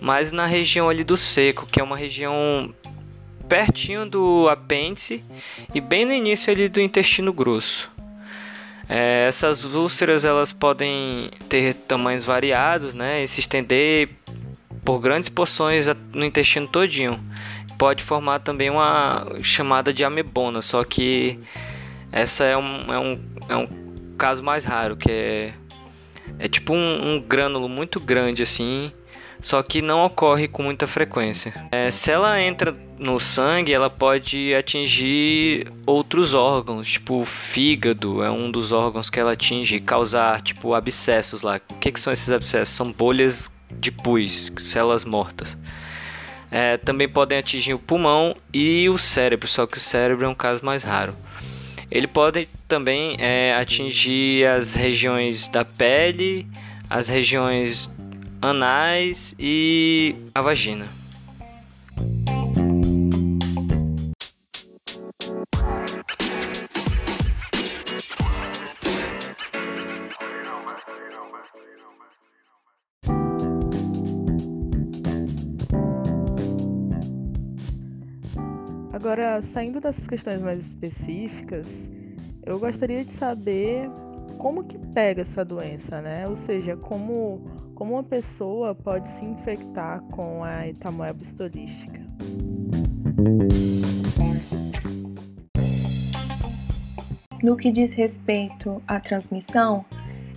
mais 0.00 0.32
na 0.32 0.46
região 0.46 0.88
ali 0.88 1.04
do 1.04 1.16
seco, 1.16 1.66
que 1.66 1.78
é 1.78 1.84
uma 1.84 1.96
região 1.96 2.74
pertinho 3.52 4.06
do 4.06 4.48
apêndice 4.48 5.22
e 5.74 5.80
bem 5.80 6.06
no 6.06 6.12
início 6.14 6.50
ali 6.50 6.70
do 6.70 6.80
intestino 6.80 7.34
grosso. 7.34 7.90
É, 8.88 9.26
essas 9.28 9.62
úlceras 9.66 10.24
elas 10.24 10.54
podem 10.54 11.30
ter 11.50 11.74
tamanhos 11.74 12.24
variados, 12.24 12.94
né, 12.94 13.22
e 13.22 13.28
se 13.28 13.40
estender 13.40 14.08
por 14.82 15.00
grandes 15.00 15.28
porções 15.28 15.86
no 16.14 16.24
intestino 16.24 16.66
todinho. 16.66 17.20
Pode 17.76 18.02
formar 18.02 18.38
também 18.38 18.70
uma 18.70 19.26
chamada 19.42 19.92
de 19.92 20.02
amebona, 20.02 20.62
só 20.62 20.82
que 20.82 21.38
essa 22.10 22.44
é 22.44 22.56
um, 22.56 22.90
é 22.90 22.98
um, 22.98 23.20
é 23.50 23.56
um 23.56 23.68
caso 24.16 24.42
mais 24.42 24.64
raro, 24.64 24.96
que 24.96 25.10
é, 25.10 25.52
é 26.38 26.48
tipo 26.48 26.72
um, 26.72 27.16
um 27.16 27.20
grânulo 27.20 27.68
muito 27.68 28.00
grande 28.00 28.42
assim, 28.42 28.90
só 29.42 29.62
que 29.62 29.82
não 29.82 30.04
ocorre 30.04 30.46
com 30.46 30.62
muita 30.62 30.86
frequência. 30.86 31.52
É, 31.72 31.90
se 31.90 32.10
ela 32.10 32.40
entra 32.40 32.74
no 32.96 33.18
sangue, 33.18 33.72
ela 33.72 33.90
pode 33.90 34.54
atingir 34.54 35.66
outros 35.84 36.32
órgãos, 36.32 36.86
tipo 36.86 37.20
o 37.20 37.24
fígado 37.24 38.22
é 38.22 38.30
um 38.30 38.50
dos 38.50 38.70
órgãos 38.70 39.10
que 39.10 39.18
ela 39.18 39.32
atinge, 39.32 39.80
causar 39.80 40.40
tipo 40.40 40.72
abscessos 40.72 41.42
lá. 41.42 41.60
O 41.70 41.74
que, 41.74 41.90
que 41.90 42.00
são 42.00 42.12
esses 42.12 42.30
abscessos? 42.30 42.74
São 42.74 42.92
bolhas 42.92 43.50
de 43.70 43.90
pus, 43.90 44.52
células 44.58 45.04
mortas. 45.04 45.58
É, 46.50 46.76
também 46.76 47.08
podem 47.08 47.38
atingir 47.38 47.74
o 47.74 47.78
pulmão 47.78 48.36
e 48.52 48.88
o 48.88 48.98
cérebro, 48.98 49.48
só 49.48 49.66
que 49.66 49.78
o 49.78 49.80
cérebro 49.80 50.26
é 50.26 50.28
um 50.28 50.34
caso 50.34 50.64
mais 50.64 50.82
raro. 50.82 51.16
Ele 51.90 52.06
pode 52.06 52.48
também 52.68 53.16
é, 53.18 53.54
atingir 53.54 54.46
as 54.46 54.74
regiões 54.74 55.48
da 55.48 55.64
pele, 55.64 56.46
as 56.88 57.08
regiões 57.08 57.90
anais 58.42 59.34
e 59.38 60.16
a 60.34 60.42
vagina. 60.42 60.86
Agora, 78.92 79.40
saindo 79.42 79.80
dessas 79.80 80.06
questões 80.06 80.40
mais 80.40 80.60
específicas, 80.60 81.66
eu 82.44 82.58
gostaria 82.58 83.04
de 83.04 83.12
saber 83.12 83.88
como 84.42 84.64
que 84.64 84.76
pega 84.76 85.22
essa 85.22 85.44
doença, 85.44 86.02
né? 86.02 86.26
Ou 86.26 86.34
seja, 86.34 86.76
como, 86.76 87.40
como 87.76 87.92
uma 87.92 88.02
pessoa 88.02 88.74
pode 88.74 89.08
se 89.10 89.24
infectar 89.24 90.02
com 90.10 90.42
a 90.42 90.66
etamoeba 90.66 91.22
histolística. 91.22 92.00
No 97.40 97.56
que 97.56 97.70
diz 97.70 97.92
respeito 97.92 98.82
à 98.88 98.98
transmissão, 98.98 99.84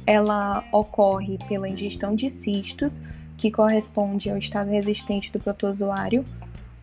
ela 0.06 0.64
ocorre 0.72 1.40
pela 1.48 1.68
ingestão 1.68 2.16
de 2.16 2.30
cistos 2.30 3.02
que 3.36 3.50
corresponde 3.50 4.30
ao 4.30 4.38
estado 4.38 4.70
resistente 4.70 5.32
do 5.32 5.40
protozoário, 5.40 6.24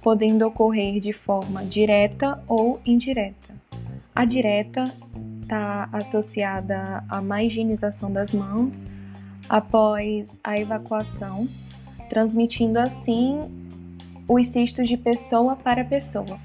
podendo 0.03 0.45
ocorrer 0.45 0.99
de 0.99 1.13
forma 1.13 1.65
direta 1.65 2.43
ou 2.49 2.81
indireta. 2.85 3.55
A 4.13 4.25
direta 4.25 4.93
está 5.53 5.87
associada 5.93 7.05
à 7.11 7.21
má 7.21 7.45
higienização 7.45 8.11
das 8.11 8.33
mãos 8.33 8.83
após 9.51 10.41
a 10.43 10.57
evacuação, 10.59 11.47
transmitindo 12.09 12.79
assim 12.79 13.39
os 14.27 14.49
cistos 14.49 14.89
de 14.89 14.97
pessoa 14.97 15.55
para 15.55 15.85
pessoa. 15.85 16.41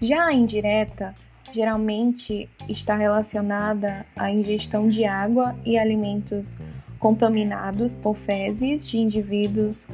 Já 0.00 0.24
a 0.24 0.32
indireta 0.32 1.14
geralmente 1.52 2.48
está 2.66 2.96
relacionada 2.96 4.06
à 4.16 4.30
ingestão 4.32 4.88
de 4.88 5.04
água 5.04 5.54
e 5.62 5.76
alimentos 5.76 6.56
contaminados 6.98 7.94
por 7.94 8.16
fezes 8.16 8.86
de 8.86 8.96
indivíduos 8.96 9.86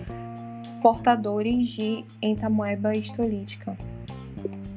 portadores 0.81 1.71
de 1.71 2.05
entamoeba 2.23 2.95
histolítica. 2.95 3.77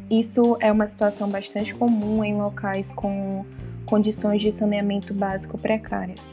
Isso 0.09 0.57
é 0.59 0.71
uma 0.71 0.87
situação 0.87 1.29
bastante 1.29 1.75
comum 1.75 2.23
em 2.23 2.35
locais 2.35 2.91
com 2.91 3.45
condições 3.85 4.41
de 4.41 4.51
saneamento 4.51 5.13
básico 5.13 5.57
precárias. 5.57 6.31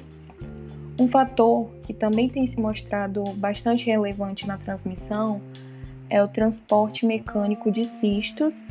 Um 0.98 1.06
fator 1.06 1.68
que 1.82 1.92
também 1.92 2.26
tem 2.26 2.46
se 2.46 2.58
mostrado 2.58 3.22
bastante 3.34 3.86
relevante 3.86 4.46
na 4.46 4.56
transmissão 4.56 5.42
é 6.08 6.22
o 6.22 6.28
transporte 6.28 7.04
mecânico 7.04 7.70
de 7.70 7.86
cistos 7.86 8.64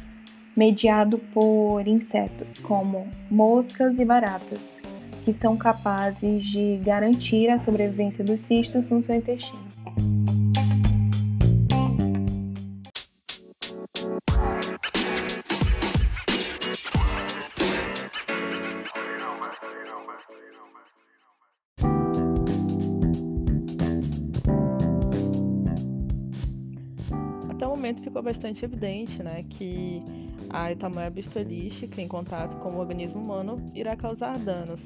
mediado 0.56 1.20
por 1.34 1.88
insetos 1.88 2.58
como 2.58 3.08
moscas 3.30 4.00
e 4.00 4.06
baratas, 4.06 4.60
que 5.24 5.34
são 5.34 5.58
capazes 5.58 6.46
de 6.46 6.78
garantir 6.78 7.50
a 7.50 7.60
sobrevivência 7.60 8.24
dos 8.24 8.40
cistos 8.40 8.90
no 8.90 9.04
seu 9.04 9.16
intestino. 9.16 9.66
Momento 27.86 28.02
ficou 28.02 28.24
bastante 28.24 28.66
evidente 28.66 29.22
né, 29.22 29.44
que 29.48 30.02
a 30.50 30.72
etamoeba 30.72 31.20
histolística 31.20 32.02
em 32.02 32.08
contato 32.08 32.58
com 32.58 32.70
o 32.70 32.80
organismo 32.80 33.22
humano 33.22 33.64
irá 33.76 33.96
causar 33.96 34.40
danos. 34.40 34.80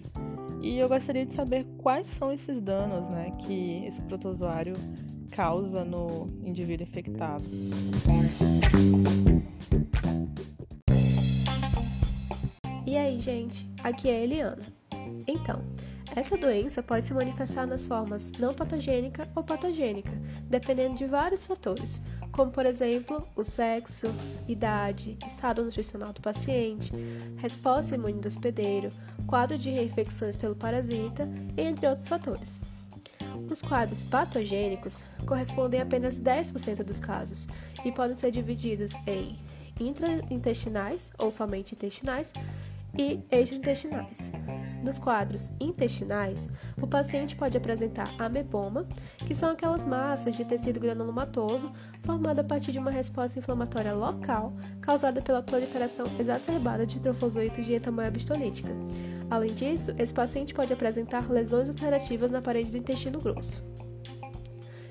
E 0.61 0.77
eu 0.77 0.89
gostaria 0.89 1.25
de 1.25 1.33
saber 1.33 1.65
quais 1.77 2.05
são 2.17 2.33
esses 2.33 2.61
danos 2.61 3.09
né, 3.09 3.31
que 3.39 3.85
esse 3.85 4.01
protozoário 4.01 4.75
causa 5.31 5.85
no 5.85 6.27
indivíduo 6.43 6.85
infectado. 6.85 7.45
E 12.85 12.97
aí, 12.97 13.17
gente? 13.19 13.65
Aqui 13.81 14.09
é 14.09 14.17
a 14.17 14.19
Eliana. 14.19 14.61
Então, 15.25 15.63
essa 16.15 16.37
doença 16.37 16.81
pode 16.81 17.05
se 17.05 17.13
manifestar 17.13 17.65
nas 17.65 17.85
formas 17.85 18.31
não 18.39 18.53
patogênica 18.53 19.27
ou 19.35 19.43
patogênica, 19.43 20.11
dependendo 20.49 20.95
de 20.95 21.05
vários 21.05 21.45
fatores, 21.45 22.01
como 22.31 22.51
por 22.51 22.65
exemplo 22.65 23.27
o 23.35 23.43
sexo, 23.43 24.07
idade, 24.47 25.17
estado 25.25 25.63
nutricional 25.63 26.11
do 26.11 26.21
paciente, 26.21 26.91
resposta 27.37 27.95
imune 27.95 28.19
do 28.19 28.27
hospedeiro, 28.27 28.89
quadro 29.27 29.57
de 29.57 29.69
reinfecções 29.69 30.35
pelo 30.35 30.55
parasita, 30.55 31.29
entre 31.57 31.87
outros 31.87 32.07
fatores. 32.07 32.59
Os 33.49 33.61
quadros 33.61 34.03
patogênicos 34.03 35.03
correspondem 35.25 35.79
a 35.79 35.83
apenas 35.83 36.19
10% 36.19 36.83
dos 36.83 36.99
casos 36.99 37.47
e 37.83 37.91
podem 37.91 38.15
ser 38.15 38.31
divididos 38.31 38.93
em 39.07 39.39
intraintestinais 39.79 41.11
ou 41.17 41.31
somente 41.31 41.73
intestinais 41.73 42.33
e 42.97 43.19
extraintestinais. 43.31 44.31
Nos 44.83 44.97
quadros 44.97 45.51
intestinais, 45.59 46.49
o 46.81 46.87
paciente 46.87 47.35
pode 47.35 47.57
apresentar 47.57 48.13
ameboma, 48.17 48.87
que 49.25 49.35
são 49.35 49.51
aquelas 49.51 49.83
massas 49.83 50.35
de 50.35 50.45
tecido 50.45 50.79
granulomatoso 50.79 51.71
formada 52.03 52.41
a 52.41 52.43
partir 52.43 52.71
de 52.71 52.79
uma 52.79 52.91
resposta 52.91 53.39
inflamatória 53.39 53.93
local 53.93 54.53
causada 54.81 55.21
pela 55.21 55.43
proliferação 55.43 56.07
exacerbada 56.17 56.85
de 56.85 56.99
trofozoitos 56.99 57.65
de 57.65 57.75
entamoeba. 57.75 58.17
Além 59.29 59.53
disso, 59.53 59.93
esse 59.97 60.13
paciente 60.13 60.53
pode 60.53 60.73
apresentar 60.73 61.29
lesões 61.29 61.69
alternativas 61.69 62.31
na 62.31 62.41
parede 62.41 62.71
do 62.71 62.77
intestino 62.77 63.19
grosso. 63.19 63.63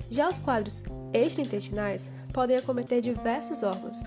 Já 0.09 0.29
os 0.29 0.39
quadros 0.39 0.83
extraintestinais 1.13 2.09
podem 2.33 2.57
acometer 2.57 3.01
diversos 3.01 3.63
órgãos, 3.63 4.01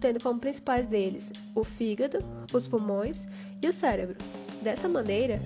tendo 0.00 0.20
como 0.20 0.38
principais 0.38 0.86
deles 0.86 1.32
o 1.54 1.64
fígado, 1.64 2.18
os 2.52 2.68
pulmões 2.68 3.26
e 3.60 3.68
o 3.68 3.72
cérebro. 3.72 4.16
Dessa 4.62 4.88
maneira, 4.88 5.40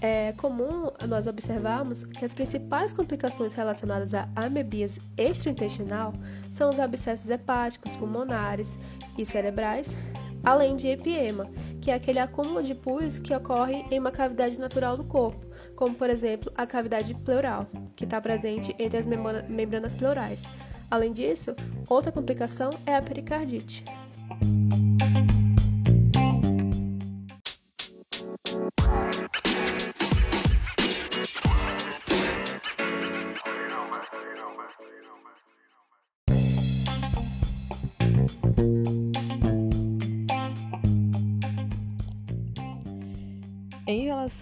é 0.00 0.32
comum 0.32 0.90
nós 1.08 1.26
observarmos 1.26 2.04
que 2.04 2.24
as 2.24 2.34
principais 2.34 2.92
complicações 2.92 3.54
relacionadas 3.54 4.14
à 4.14 4.28
amebíase 4.34 5.00
extraintestinal 5.16 6.12
são 6.50 6.70
os 6.70 6.78
abscessos 6.78 7.30
hepáticos, 7.30 7.96
pulmonares 7.96 8.78
e 9.16 9.24
cerebrais, 9.24 9.96
além 10.44 10.76
de 10.76 10.88
epiema, 10.88 11.50
que 11.80 11.90
é 11.90 11.94
aquele 11.94 12.18
acúmulo 12.18 12.62
de 12.62 12.74
pus 12.74 13.18
que 13.18 13.34
ocorre 13.34 13.84
em 13.90 13.98
uma 13.98 14.10
cavidade 14.10 14.58
natural 14.58 14.96
do 14.96 15.04
corpo, 15.04 15.44
como 15.74 15.94
por 15.94 16.10
exemplo 16.10 16.50
a 16.54 16.66
cavidade 16.66 17.14
pleural, 17.14 17.66
que 17.94 18.04
está 18.04 18.20
presente 18.20 18.74
entre 18.78 18.98
as 18.98 19.06
membranas 19.06 19.94
pleurais. 19.94 20.44
Além 20.90 21.12
disso, 21.12 21.54
outra 21.88 22.12
complicação 22.12 22.70
é 22.86 22.94
a 22.94 23.02
pericardite. 23.02 23.84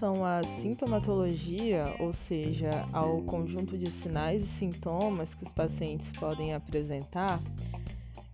Relação 0.04 0.24
à 0.24 0.42
sintomatologia, 0.60 1.96
ou 1.98 2.12
seja, 2.12 2.86
ao 2.92 3.22
conjunto 3.22 3.78
de 3.78 3.90
sinais 3.90 4.42
e 4.42 4.46
sintomas 4.58 5.32
que 5.34 5.44
os 5.44 5.52
pacientes 5.52 6.10
podem 6.18 6.52
apresentar, 6.52 7.40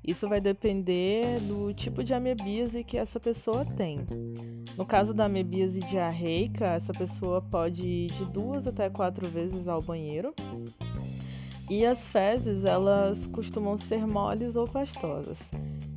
isso 0.05 0.29
vai 0.29 0.41
depender 0.41 1.39
do 1.41 1.73
tipo 1.73 2.03
de 2.03 2.13
amebíase 2.13 2.83
que 2.83 2.97
essa 2.97 3.21
pessoa 3.21 3.65
tem. 3.65 4.01
No 4.77 4.85
caso 4.85 5.15
da 5.15 5.27
amebíase 5.27 5.79
diarreica, 5.81 6.67
essa 6.67 6.93
pessoa 6.93 7.41
pode 7.41 7.87
ir 7.87 8.13
de 8.13 8.25
duas 8.25 8.67
até 8.67 8.91
quatro 8.91 9.29
vezes 9.29 9.69
ao 9.69 9.81
banheiro. 9.81 10.35
E 11.69 11.87
as 11.87 12.01
fezes, 12.09 12.65
elas 12.65 13.25
costumam 13.29 13.79
ser 13.79 14.05
moles 14.05 14.57
ou 14.57 14.67
pastosas. 14.67 15.39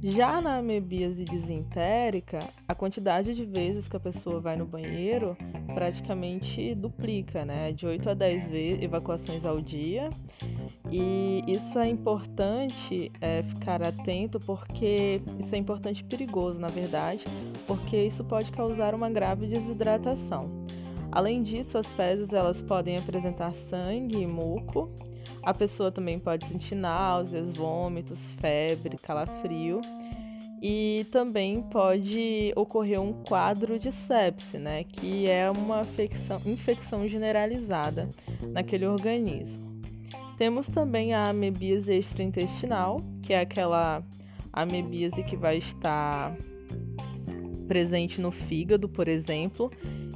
Já 0.03 0.41
na 0.41 0.57
amebíase 0.57 1.23
disentérica, 1.23 2.39
a 2.67 2.75
quantidade 2.75 3.33
de 3.33 3.45
vezes 3.45 3.87
que 3.87 3.95
a 3.95 3.99
pessoa 4.01 4.37
vai 4.41 4.57
no 4.57 4.65
banheiro 4.65 5.37
praticamente 5.73 6.75
duplica, 6.75 7.43
né? 7.45 7.71
De 7.71 7.85
8 7.85 8.09
a 8.09 8.13
10 8.13 8.83
evacuações 8.83 9.45
ao 9.45 9.59
dia. 9.59 10.09
E 10.91 11.43
isso 11.47 11.77
é 11.79 11.87
importante 11.87 13.11
é, 13.19 13.43
ficar 13.43 13.81
atento 13.81 14.39
porque 14.39 15.21
isso 15.39 15.53
é 15.53 15.57
importante 15.57 16.01
e 16.01 16.03
perigoso, 16.03 16.59
na 16.59 16.67
verdade, 16.67 17.25
porque 17.65 17.97
isso 17.97 18.23
pode 18.23 18.51
causar 18.51 18.93
uma 18.93 19.09
grave 19.09 19.47
desidratação. 19.47 20.49
Além 21.11 21.43
disso, 21.43 21.77
as 21.77 21.87
fezes 21.87 22.33
elas 22.33 22.61
podem 22.61 22.97
apresentar 22.97 23.53
sangue 23.69 24.17
e 24.17 24.27
muco 24.27 24.91
a 25.43 25.53
pessoa 25.53 25.91
também 25.91 26.17
pode 26.17 26.47
sentir 26.47 26.73
náuseas, 26.73 27.45
vômitos, 27.57 28.17
febre, 28.39 28.97
calafrio. 28.97 29.81
E 30.65 31.05
também 31.11 31.61
pode 31.61 32.53
ocorrer 32.55 33.01
um 33.01 33.11
quadro 33.11 33.77
de 33.77 33.91
sepse, 33.91 34.57
né, 34.57 34.85
que 34.85 35.29
é 35.29 35.51
uma 35.51 35.81
infecção, 35.81 36.41
infecção 36.45 37.05
generalizada 37.05 38.07
naquele 38.53 38.87
organismo. 38.87 39.81
Temos 40.37 40.65
também 40.67 41.13
a 41.13 41.25
amebíase 41.25 41.93
extraintestinal, 41.93 43.01
que 43.21 43.33
é 43.33 43.41
aquela 43.41 44.01
amebíase 44.53 45.21
que 45.23 45.35
vai 45.35 45.57
estar 45.57 46.33
presente 47.67 48.21
no 48.21 48.31
fígado, 48.31 48.87
por 48.87 49.09
exemplo, 49.09 49.69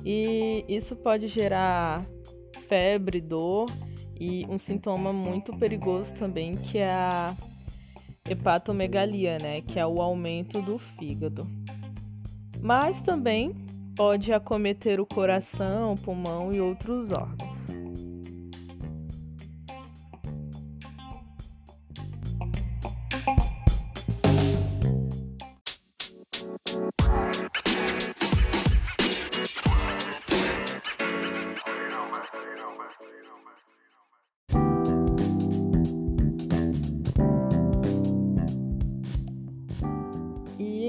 e 0.05 0.63
isso 0.69 0.95
pode 0.95 1.27
gerar 1.27 2.05
febre, 2.69 3.19
dor 3.19 3.65
e 4.17 4.45
um 4.47 4.57
sintoma 4.57 5.11
muito 5.11 5.51
perigoso 5.57 6.13
também 6.13 6.55
que 6.55 6.77
é 6.77 6.89
a 6.89 7.35
hepatomegalia, 8.29 9.37
né, 9.41 9.61
que 9.61 9.79
é 9.79 9.85
o 9.85 10.01
aumento 10.01 10.61
do 10.61 10.77
fígado. 10.77 11.47
Mas 12.61 13.01
também 13.01 13.53
pode 13.95 14.31
acometer 14.33 14.99
o 14.99 15.05
coração, 15.05 15.95
pulmão 15.95 16.53
e 16.53 16.61
outros 16.61 17.11
órgãos. 17.11 17.46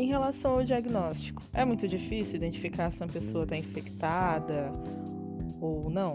Relação 0.09 0.53
ao 0.53 0.65
diagnóstico, 0.65 1.43
é 1.53 1.65
muito 1.65 1.87
difícil 1.87 2.37
identificar 2.37 2.91
se 2.91 2.99
uma 2.99 3.09
pessoa 3.09 3.45
está 3.45 3.57
infectada 3.57 4.73
ou 5.61 5.91
não? 5.91 6.15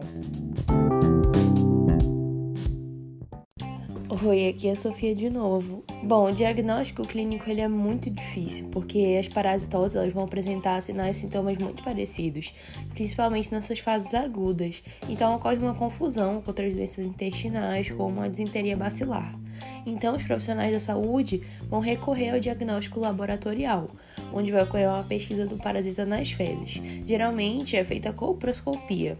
Oi, 4.26 4.48
aqui 4.48 4.68
é 4.68 4.72
a 4.72 4.76
Sofia 4.76 5.16
de 5.16 5.30
novo. 5.30 5.84
Bom, 6.04 6.30
o 6.30 6.32
diagnóstico 6.32 7.06
clínico 7.06 7.50
ele 7.50 7.62
é 7.62 7.68
muito 7.68 8.10
difícil, 8.10 8.68
porque 8.70 9.18
as 9.20 9.28
parasitoses 9.28 9.96
elas 9.96 10.14
vão 10.14 10.24
apresentar 10.24 10.82
sinais 10.82 11.18
e 11.18 11.22
sintomas 11.22 11.58
muito 11.58 11.84
parecidos, 11.84 12.54
principalmente 12.94 13.52
nas 13.52 13.66
suas 13.66 13.80
fases 13.80 14.14
agudas. 14.14 14.84
Então 15.10 15.36
ocorre 15.36 15.58
uma 15.58 15.74
confusão 15.74 16.42
com 16.42 16.52
outras 16.52 16.74
doenças 16.74 17.06
intestinais, 17.06 17.90
como 17.90 18.22
a 18.22 18.28
disenteria 18.28 18.78
bacilar. 18.78 19.43
Então, 19.86 20.16
os 20.16 20.24
profissionais 20.24 20.72
da 20.72 20.80
saúde 20.80 21.44
vão 21.70 21.80
recorrer 21.80 22.32
ao 22.32 22.40
diagnóstico 22.40 23.00
laboratorial, 23.00 23.88
onde 24.32 24.52
vai 24.52 24.64
ocorrer 24.64 24.90
uma 24.90 25.04
pesquisa 25.04 25.46
do 25.46 25.58
parasita 25.58 26.06
nas 26.06 26.32
fezes. 26.32 26.82
Geralmente 27.08 27.76
é 27.76 27.84
feita 27.84 28.14
coproscopia. 28.14 29.18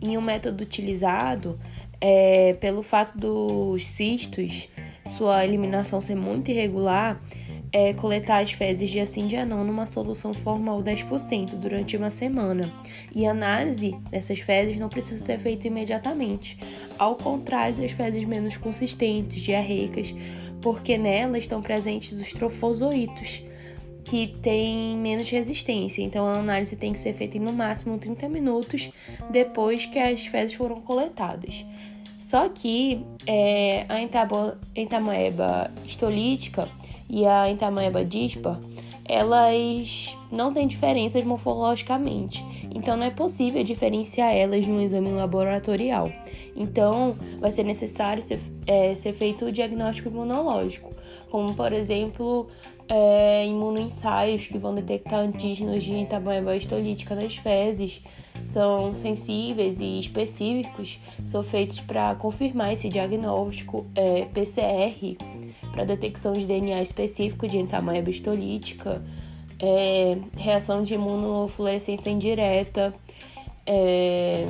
E 0.00 0.16
um 0.16 0.20
método 0.20 0.62
utilizado 0.62 1.58
é, 2.00 2.54
pelo 2.54 2.82
fato 2.82 3.16
dos 3.18 3.84
cistos, 3.86 4.68
sua 5.06 5.44
eliminação 5.44 6.00
ser 6.00 6.14
muito 6.14 6.50
irregular, 6.50 7.20
é 7.72 7.92
coletar 7.92 8.42
as 8.42 8.52
fezes 8.52 8.90
de 8.90 8.98
assim 8.98 9.26
dia 9.26 9.44
não 9.44 9.64
numa 9.64 9.86
solução 9.86 10.34
formal 10.34 10.82
10% 10.82 11.54
durante 11.54 11.96
uma 11.96 12.10
semana. 12.10 12.72
E 13.14 13.26
a 13.26 13.30
análise 13.30 13.92
dessas 14.10 14.40
fezes 14.40 14.76
não 14.76 14.88
precisa 14.88 15.24
ser 15.24 15.38
feita 15.38 15.66
imediatamente, 15.66 16.58
ao 16.98 17.16
contrário 17.16 17.76
das 17.76 17.92
fezes 17.92 18.24
menos 18.24 18.56
consistentes, 18.56 19.42
diarreicas, 19.42 20.14
porque 20.60 20.98
nelas 20.98 21.44
estão 21.44 21.60
presentes 21.60 22.18
os 22.18 22.32
trofozoitos, 22.32 23.44
que 24.04 24.26
têm 24.26 24.96
menos 24.96 25.28
resistência. 25.30 26.02
Então 26.02 26.26
a 26.26 26.38
análise 26.38 26.74
tem 26.74 26.92
que 26.92 26.98
ser 26.98 27.14
feita 27.14 27.36
em 27.36 27.40
no 27.40 27.52
máximo 27.52 27.96
30 27.98 28.28
minutos 28.28 28.90
depois 29.30 29.86
que 29.86 29.98
as 29.98 30.26
fezes 30.26 30.54
foram 30.54 30.80
coletadas. 30.80 31.64
Só 32.18 32.48
que 32.48 33.04
é, 33.26 33.86
a 33.88 34.00
entamoeba 34.76 35.70
histolítica 35.84 36.68
e 37.10 37.26
a 37.26 37.50
entamoeba 37.50 38.04
dispar, 38.04 38.60
elas 39.04 40.16
não 40.30 40.52
têm 40.52 40.68
diferenças 40.68 41.24
morfologicamente, 41.24 42.44
então 42.72 42.96
não 42.96 43.04
é 43.04 43.10
possível 43.10 43.64
diferenciar 43.64 44.32
elas 44.32 44.64
em 44.64 44.70
um 44.70 44.80
exame 44.80 45.10
laboratorial. 45.10 46.12
Então, 46.54 47.16
vai 47.40 47.50
ser 47.50 47.64
necessário 47.64 48.22
ser, 48.22 48.38
é, 48.66 48.94
ser 48.94 49.12
feito 49.12 49.46
o 49.46 49.52
diagnóstico 49.52 50.08
imunológico, 50.08 50.94
como 51.28 51.54
por 51.54 51.72
exemplo 51.72 52.46
é, 52.90 53.46
imunoensaios 53.46 54.48
que 54.48 54.58
vão 54.58 54.74
detectar 54.74 55.20
antígenos 55.20 55.84
de 55.84 55.94
entamoeba 55.94 56.56
histolítica 56.56 57.14
nas 57.14 57.36
fezes, 57.36 58.02
são 58.42 58.96
sensíveis 58.96 59.78
e 59.80 60.00
específicos, 60.00 60.98
são 61.24 61.42
feitos 61.44 61.78
para 61.78 62.16
confirmar 62.16 62.72
esse 62.72 62.88
diagnóstico 62.88 63.86
é, 63.94 64.24
PCR 64.24 65.16
para 65.70 65.84
detecção 65.84 66.32
de 66.32 66.44
DNA 66.44 66.82
específico 66.82 67.46
de 67.46 67.58
entamoeba 67.58 68.10
histolítica, 68.10 69.00
é, 69.60 70.18
reação 70.36 70.82
de 70.82 70.94
imunofluorescência 70.94 72.10
indireta, 72.10 72.92
é, 73.64 74.48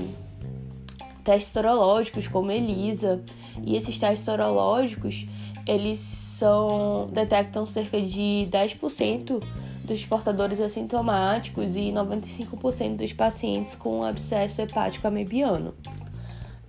testes 1.23 1.53
sorológicos 1.53 2.27
como 2.27 2.51
ELISA. 2.51 3.23
E 3.63 3.77
esses 3.77 3.99
testes 3.99 4.25
sorológicos, 4.25 5.27
eles 5.67 6.30
são 6.41 7.07
detectam 7.13 7.67
cerca 7.67 8.01
de 8.01 8.49
10% 8.51 9.43
dos 9.85 10.05
portadores 10.07 10.59
assintomáticos 10.59 11.77
e 11.77 11.93
95% 11.93 12.97
dos 12.97 13.13
pacientes 13.13 13.75
com 13.75 14.03
abscesso 14.03 14.63
hepático 14.63 15.07
amebiano. 15.07 15.75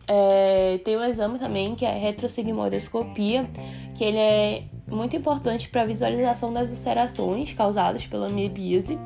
É, 0.07 0.79
tem 0.84 0.97
um 0.97 1.03
exame 1.03 1.39
também 1.39 1.73
que 1.73 1.86
é 1.86 1.95
a 1.95 1.97
retrosigmoidoscopia, 1.97 3.49
que 3.95 4.03
ele 4.03 4.17
é 4.17 4.63
muito 4.88 5.15
importante 5.15 5.69
para 5.69 5.84
a 5.84 5.86
visualização 5.86 6.51
das 6.51 6.69
ulcerações 6.69 7.53
causadas 7.53 8.05
pela 8.05 8.27
amebíase. 8.27 8.99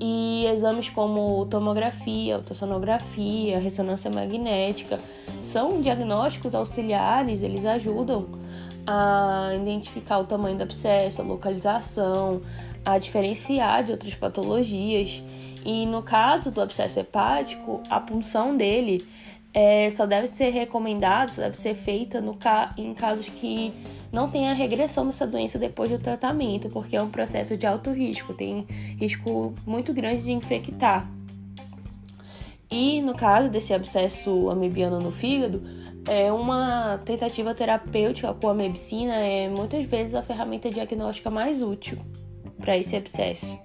E 0.00 0.46
exames 0.46 0.88
como 0.88 1.46
tomografia, 1.46 2.36
ultrassonografia, 2.36 3.58
ressonância 3.58 4.10
magnética 4.10 4.98
são 5.42 5.80
diagnósticos 5.80 6.54
auxiliares, 6.54 7.42
eles 7.42 7.64
ajudam 7.64 8.26
a 8.86 9.52
identificar 9.54 10.18
o 10.18 10.24
tamanho 10.24 10.56
do 10.56 10.62
abscesso, 10.62 11.22
a 11.22 11.24
localização, 11.24 12.40
a 12.84 12.98
diferenciar 12.98 13.84
de 13.84 13.92
outras 13.92 14.14
patologias. 14.14 15.22
E 15.64 15.86
no 15.86 16.02
caso 16.02 16.50
do 16.50 16.60
abscesso 16.60 17.00
hepático, 17.00 17.82
a 17.88 17.98
punção 17.98 18.56
dele 18.56 19.06
é, 19.54 19.88
só 19.90 20.04
deve 20.04 20.26
ser 20.26 20.50
recomendada, 20.50 21.30
só 21.30 21.42
deve 21.42 21.56
ser 21.56 21.74
feita 21.74 22.20
no 22.20 22.34
ca 22.34 22.74
em 22.76 22.92
casos 22.92 23.28
que 23.28 23.72
não 24.12 24.28
tenha 24.30 24.52
regressão 24.52 25.06
dessa 25.06 25.26
doença 25.26 25.58
depois 25.58 25.90
do 25.90 25.98
tratamento, 25.98 26.68
porque 26.68 26.96
é 26.96 27.02
um 27.02 27.10
processo 27.10 27.56
de 27.56 27.66
alto 27.66 27.90
risco, 27.90 28.34
tem 28.34 28.66
risco 28.98 29.54
muito 29.66 29.92
grande 29.92 30.22
de 30.22 30.32
infectar. 30.32 31.08
E 32.70 33.00
no 33.00 33.14
caso 33.14 33.48
desse 33.48 33.72
abscesso 33.72 34.50
amebiano 34.50 34.98
no 34.98 35.12
fígado, 35.12 35.62
é 36.06 36.30
uma 36.30 36.98
tentativa 37.04 37.54
terapêutica 37.54 38.32
com 38.34 38.48
a 38.48 38.54
medicina 38.54 39.14
é 39.14 39.48
muitas 39.48 39.86
vezes 39.86 40.14
a 40.14 40.22
ferramenta 40.22 40.68
diagnóstica 40.68 41.30
mais 41.30 41.62
útil 41.62 41.98
para 42.58 42.76
esse 42.76 42.96
abscesso. 42.96 43.58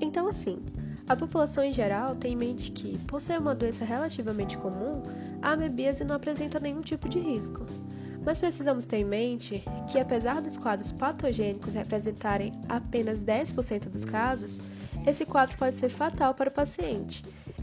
Então, 0.00 0.28
assim, 0.28 0.58
a 1.08 1.14
população 1.14 1.62
em 1.62 1.72
geral 1.72 2.16
tem 2.16 2.32
em 2.32 2.36
mente 2.36 2.72
que, 2.72 2.98
por 3.06 3.20
ser 3.20 3.38
uma 3.38 3.54
doença 3.54 3.84
relativamente 3.84 4.58
comum, 4.58 5.02
a 5.40 5.52
amebíase 5.52 6.04
não 6.04 6.16
apresenta 6.16 6.58
nenhum 6.58 6.80
tipo 6.80 7.08
de 7.08 7.20
risco. 7.20 7.64
Mas 8.24 8.40
precisamos 8.40 8.86
ter 8.86 8.96
em 8.96 9.04
mente 9.04 9.62
que, 9.88 10.00
apesar 10.00 10.42
dos 10.42 10.56
quadros 10.56 10.90
patogênicos 10.90 11.74
representarem 11.74 12.52
apenas 12.68 13.22
10% 13.22 13.88
dos 13.88 14.04
casos, 14.04 14.60
esse 15.06 15.24
quadro 15.24 15.56
pode 15.56 15.76
ser 15.76 15.88
fatal 15.88 16.34
para 16.34 16.48
o 16.48 16.52
paciente. 16.52 17.22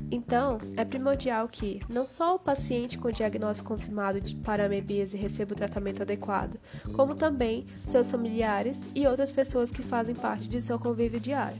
Então, 0.09 0.59
é 0.77 0.85
primordial 0.85 1.49
que 1.49 1.81
não 1.89 2.07
só 2.07 2.35
o 2.35 2.39
paciente 2.39 2.97
com 2.97 3.11
diagnóstico 3.11 3.75
confirmado 3.75 4.21
de 4.21 4.35
paramebíase 4.35 5.17
receba 5.17 5.53
o 5.53 5.57
tratamento 5.57 6.01
adequado, 6.01 6.57
como 6.93 7.15
também 7.15 7.65
seus 7.83 8.09
familiares 8.09 8.87
e 8.95 9.05
outras 9.05 9.31
pessoas 9.31 9.69
que 9.69 9.81
fazem 9.81 10.15
parte 10.15 10.47
de 10.47 10.61
seu 10.61 10.79
convívio 10.79 11.19
diário. 11.19 11.59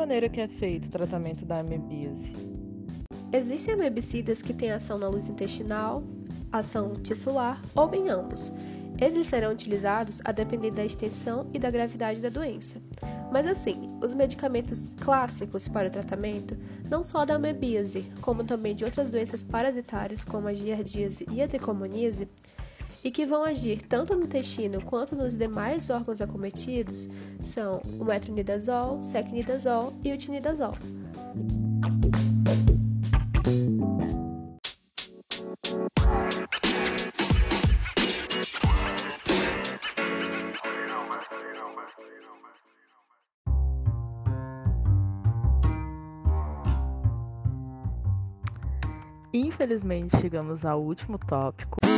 Maneira 0.00 0.30
que 0.30 0.40
é 0.40 0.48
feito 0.48 0.86
o 0.86 0.90
tratamento 0.90 1.44
da 1.44 1.58
amebíase? 1.58 2.32
Existem 3.30 3.74
amebicidas 3.74 4.40
que 4.40 4.54
têm 4.54 4.72
ação 4.72 4.96
na 4.96 5.06
luz 5.06 5.28
intestinal, 5.28 6.02
ação 6.50 6.94
tissular 6.94 7.60
ou 7.74 7.94
em 7.94 8.08
ambos. 8.08 8.50
Eles 8.98 9.26
serão 9.26 9.52
utilizados 9.52 10.22
a 10.24 10.32
depender 10.32 10.70
da 10.70 10.86
extensão 10.86 11.50
e 11.52 11.58
da 11.58 11.70
gravidade 11.70 12.18
da 12.18 12.30
doença. 12.30 12.80
Mas 13.30 13.46
assim, 13.46 13.98
os 14.02 14.14
medicamentos 14.14 14.88
clássicos 14.88 15.68
para 15.68 15.88
o 15.88 15.92
tratamento, 15.92 16.56
não 16.88 17.04
só 17.04 17.26
da 17.26 17.34
amebíase, 17.34 18.10
como 18.22 18.42
também 18.42 18.74
de 18.74 18.86
outras 18.86 19.10
doenças 19.10 19.42
parasitárias 19.42 20.24
como 20.24 20.48
a 20.48 20.54
giardíase 20.54 21.26
e 21.30 21.42
a 21.42 21.46
tricomoníase, 21.46 22.26
e 23.02 23.10
que 23.10 23.26
vão 23.26 23.44
agir 23.44 23.82
tanto 23.82 24.14
no 24.14 24.24
intestino 24.24 24.82
quanto 24.82 25.16
nos 25.16 25.36
demais 25.36 25.90
órgãos 25.90 26.20
acometidos, 26.20 27.08
são 27.40 27.80
o 27.98 28.04
metronidazol, 28.04 29.02
secnidazol 29.02 29.92
e 30.04 30.12
o 30.12 30.18
tinidazol. 30.18 30.74
Infelizmente, 49.32 50.16
chegamos 50.20 50.64
ao 50.64 50.82
último 50.82 51.18
tópico. 51.18 51.89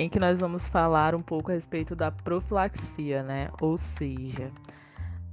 Em 0.00 0.08
que 0.08 0.20
nós 0.20 0.38
vamos 0.38 0.68
falar 0.68 1.12
um 1.12 1.20
pouco 1.20 1.50
a 1.50 1.54
respeito 1.54 1.96
da 1.96 2.08
profilaxia, 2.08 3.20
né? 3.24 3.50
Ou 3.60 3.76
seja, 3.76 4.48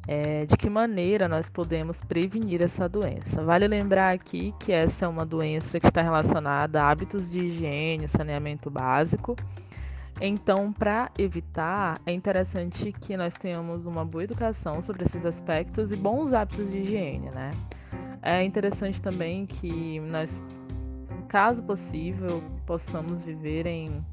é, 0.08 0.47
de 0.47 0.58
que 0.58 0.67
maneira 0.71 1.28
nós 1.28 1.47
podemos 1.47 2.01
prevenir 2.01 2.63
essa 2.63 2.89
doença. 2.89 3.43
Vale 3.43 3.67
lembrar 3.67 4.12
aqui 4.12 4.56
que 4.60 4.71
essa 4.71 5.06
é 5.06 5.08
uma 5.08 5.23
doença 5.23 5.80
que 5.80 5.86
está 5.86 6.01
relacionada 6.01 6.82
a 6.82 6.89
hábitos 6.89 7.30
de 7.30 7.41
higiene, 7.41 8.08
saneamento 8.08 8.71
básico. 8.71 9.36
Então, 10.19 10.73
para 10.73 11.12
evitar, 11.15 12.01
é 12.04 12.12
interessante 12.12 12.91
que 12.91 13.15
nós 13.15 13.36
tenhamos 13.36 13.86
uma 13.86 14.04
boa 14.04 14.23
educação 14.23 14.82
sobre 14.82 15.04
esses 15.04 15.28
aspectos 15.28 15.91
e 15.91 15.95
bons 15.95 16.34
hábitos 16.34 16.71
de 16.71 16.80
higiene, 16.80 17.30
né? 17.36 17.51
É 18.19 18.43
interessante 18.43 18.99
também 18.99 19.45
que 19.45 19.99
nós, 19.99 20.43
caso 21.28 21.62
possível, 21.62 22.41
possamos 22.65 23.23
viver 23.23 23.67
em 23.67 24.04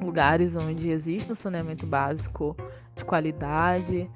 lugares 0.00 0.56
onde 0.56 0.90
existe 0.90 1.32
um 1.32 1.34
saneamento 1.34 1.86
básico 1.86 2.56
de 2.94 3.04
qualidade. 3.04 4.10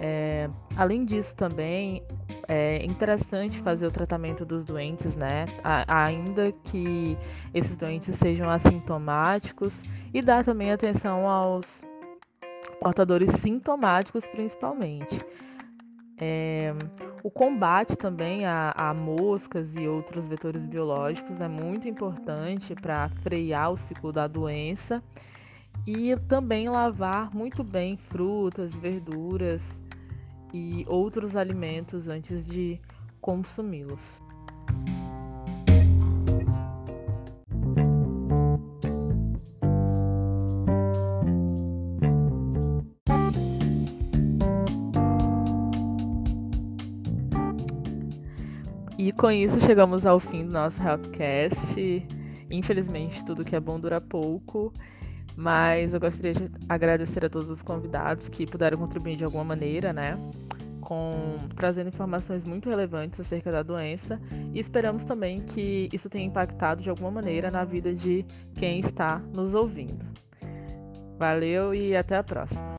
É, 0.00 0.50
além 0.76 1.04
disso, 1.04 1.34
também 1.36 2.02
é 2.48 2.84
interessante 2.84 3.60
fazer 3.60 3.86
o 3.86 3.90
tratamento 3.90 4.44
dos 4.44 4.64
doentes, 4.64 5.14
né? 5.14 5.46
Ainda 5.86 6.52
que 6.64 7.16
esses 7.54 7.76
doentes 7.76 8.16
sejam 8.16 8.50
assintomáticos, 8.50 9.74
e 10.12 10.20
dar 10.20 10.44
também 10.44 10.72
atenção 10.72 11.26
aos 11.26 11.82
portadores 12.80 13.30
sintomáticos, 13.30 14.26
principalmente. 14.26 15.24
É, 16.24 16.72
o 17.24 17.28
combate 17.28 17.96
também 17.96 18.46
a, 18.46 18.72
a, 18.76 18.94
moscas 18.94 19.74
e 19.74 19.88
outros 19.88 20.24
vetores 20.24 20.64
biológicos 20.64 21.40
é 21.40 21.48
muito 21.48 21.88
importante 21.88 22.76
para 22.76 23.08
frear 23.24 23.72
o 23.72 23.76
ciclo 23.76 24.12
da 24.12 24.28
doença 24.28 25.02
e 25.84 26.16
também 26.28 26.68
lavar 26.68 27.34
muito 27.34 27.64
bem 27.64 27.96
frutas, 27.96 28.72
verduras 28.72 29.76
e 30.54 30.86
outros 30.86 31.34
alimentos 31.34 32.06
antes 32.06 32.46
de 32.46 32.80
consumi-los. 33.20 34.22
Com 49.22 49.30
isso 49.30 49.60
chegamos 49.60 50.04
ao 50.04 50.18
fim 50.18 50.44
do 50.44 50.50
nosso 50.50 50.82
Healthcast. 50.82 52.08
Infelizmente, 52.50 53.24
tudo 53.24 53.44
que 53.44 53.54
é 53.54 53.60
bom 53.60 53.78
dura 53.78 54.00
pouco. 54.00 54.72
Mas 55.36 55.94
eu 55.94 56.00
gostaria 56.00 56.32
de 56.32 56.50
agradecer 56.68 57.24
a 57.24 57.30
todos 57.30 57.48
os 57.48 57.62
convidados 57.62 58.28
que 58.28 58.44
puderam 58.44 58.76
contribuir 58.78 59.14
de 59.14 59.22
alguma 59.22 59.44
maneira, 59.44 59.92
né? 59.92 60.18
Com 60.80 61.36
trazendo 61.54 61.86
informações 61.86 62.44
muito 62.44 62.68
relevantes 62.68 63.20
acerca 63.20 63.52
da 63.52 63.62
doença. 63.62 64.20
E 64.52 64.58
esperamos 64.58 65.04
também 65.04 65.40
que 65.40 65.88
isso 65.92 66.10
tenha 66.10 66.26
impactado 66.26 66.82
de 66.82 66.90
alguma 66.90 67.12
maneira 67.12 67.48
na 67.48 67.62
vida 67.62 67.94
de 67.94 68.26
quem 68.56 68.80
está 68.80 69.20
nos 69.32 69.54
ouvindo. 69.54 70.04
Valeu 71.16 71.72
e 71.72 71.94
até 71.94 72.16
a 72.16 72.24
próxima. 72.24 72.71